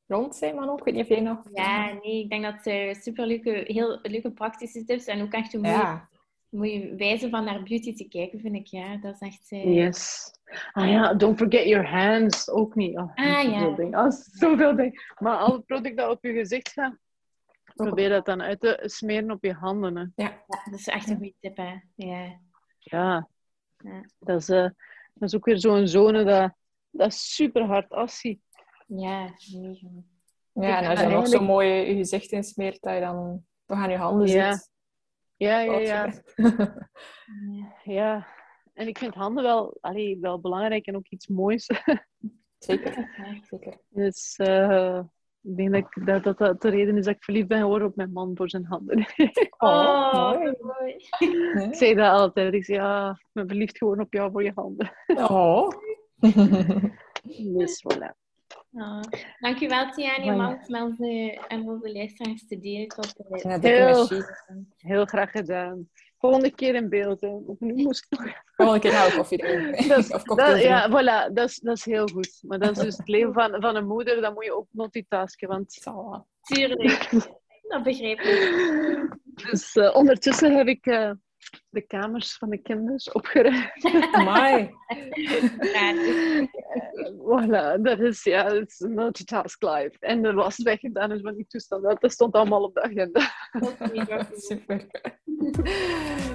[0.06, 0.78] rond zijn, Manon.
[0.78, 1.38] Ik weet niet of jij nog...
[1.52, 5.54] Ja, nee, ik denk dat ze super leuke, heel leuke praktische tips en ook echt
[5.54, 6.08] een mooie, Ja.
[6.48, 8.66] mooie wijze van naar beauty te kijken, vind ik.
[8.66, 9.46] Ja, dat is echt.
[9.50, 10.30] eh, Yes.
[10.72, 12.50] Ah ja, don't forget your hands.
[12.50, 12.96] Ook niet.
[12.98, 13.76] Oh, Ah, zoveel ja.
[13.76, 13.98] dingen.
[13.98, 15.02] Oh, zoveel dingen.
[15.18, 16.96] Maar al het product dat op je gezicht gaat,
[17.86, 19.96] probeer dat dan uit te smeren op je handen.
[19.96, 20.22] Hè.
[20.24, 21.74] Ja, dat is echt een goede tip, hè.
[21.94, 22.40] Ja.
[22.78, 23.28] Ja.
[23.78, 24.04] Ja.
[24.18, 24.68] Dat, is, eh,
[25.14, 26.52] dat is ook weer zo'n zone dat,
[26.90, 28.40] dat super hard afziet.
[28.86, 29.88] Ja, mega.
[30.52, 33.78] Ja, en als je nog eigenlijk- zo mooi je gezicht insmeert, dat je dan toch
[33.78, 34.52] aan je handen Ja.
[34.52, 34.70] zit.
[35.36, 36.12] Ja, ja, ja.
[37.98, 38.26] ja.
[38.72, 41.66] En ik vind handen wel, allee, wel belangrijk en ook iets moois.
[42.58, 43.08] Zeker.
[43.48, 43.78] Zeker.
[43.88, 45.00] Dus eh,
[45.48, 47.88] ik denk dat, ik, dat, dat dat de reden is dat ik verliefd ben geworden
[47.88, 49.06] op mijn man voor zijn handen.
[49.58, 50.54] Oh, mooi.
[50.60, 50.94] mooi.
[51.68, 52.54] ik zeg dat altijd.
[52.54, 54.92] Ik zeg, ja, ik ben verliefd geworden op jou voor je handen.
[55.06, 55.68] Oh.
[57.56, 58.26] Dus voilà.
[58.72, 59.00] Oh.
[59.38, 62.86] Dankjewel, Tiani, om alles met onze, en onze luisteraars te delen.
[63.42, 64.06] Ja, dikke Heel.
[64.76, 65.88] Heel graag gedaan.
[66.18, 67.20] Volgende keer in beeld.
[67.20, 67.28] Hè.
[67.28, 68.32] Of Nu moest ik nog...
[68.56, 69.88] Volgende keer we koffie drinken.
[69.88, 71.32] Dat, of dat, ja, voilà.
[71.32, 72.38] Dat is, dat is heel goed.
[72.46, 74.20] Maar dat is dus het leven van, van een moeder.
[74.20, 75.48] Dan moet je ook multitasken.
[75.48, 75.80] Want...
[76.40, 77.08] Tuurlijk.
[77.68, 79.16] Dat begrijp ik.
[79.50, 81.10] Dus eh, ondertussen heb ik eh,
[81.68, 83.72] de kamers van de kinderen opgeruimd.
[84.12, 84.74] Amai.
[85.72, 86.48] Ja, dus-
[87.16, 89.96] voilà, dat is ja, het is multitask life.
[90.00, 92.00] En de was weggedaan is van die toestand.
[92.00, 93.20] Dat stond allemaal op de agenda.
[94.48, 94.86] Super.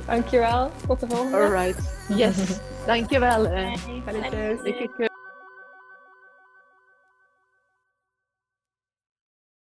[0.05, 0.71] Dankjewel.
[0.87, 1.37] Tot de volgende.
[1.37, 2.07] Alright.
[2.17, 2.59] Yes.
[2.85, 3.43] Dankjewel.
[3.43, 3.77] Bye.
[4.05, 5.12] Eh,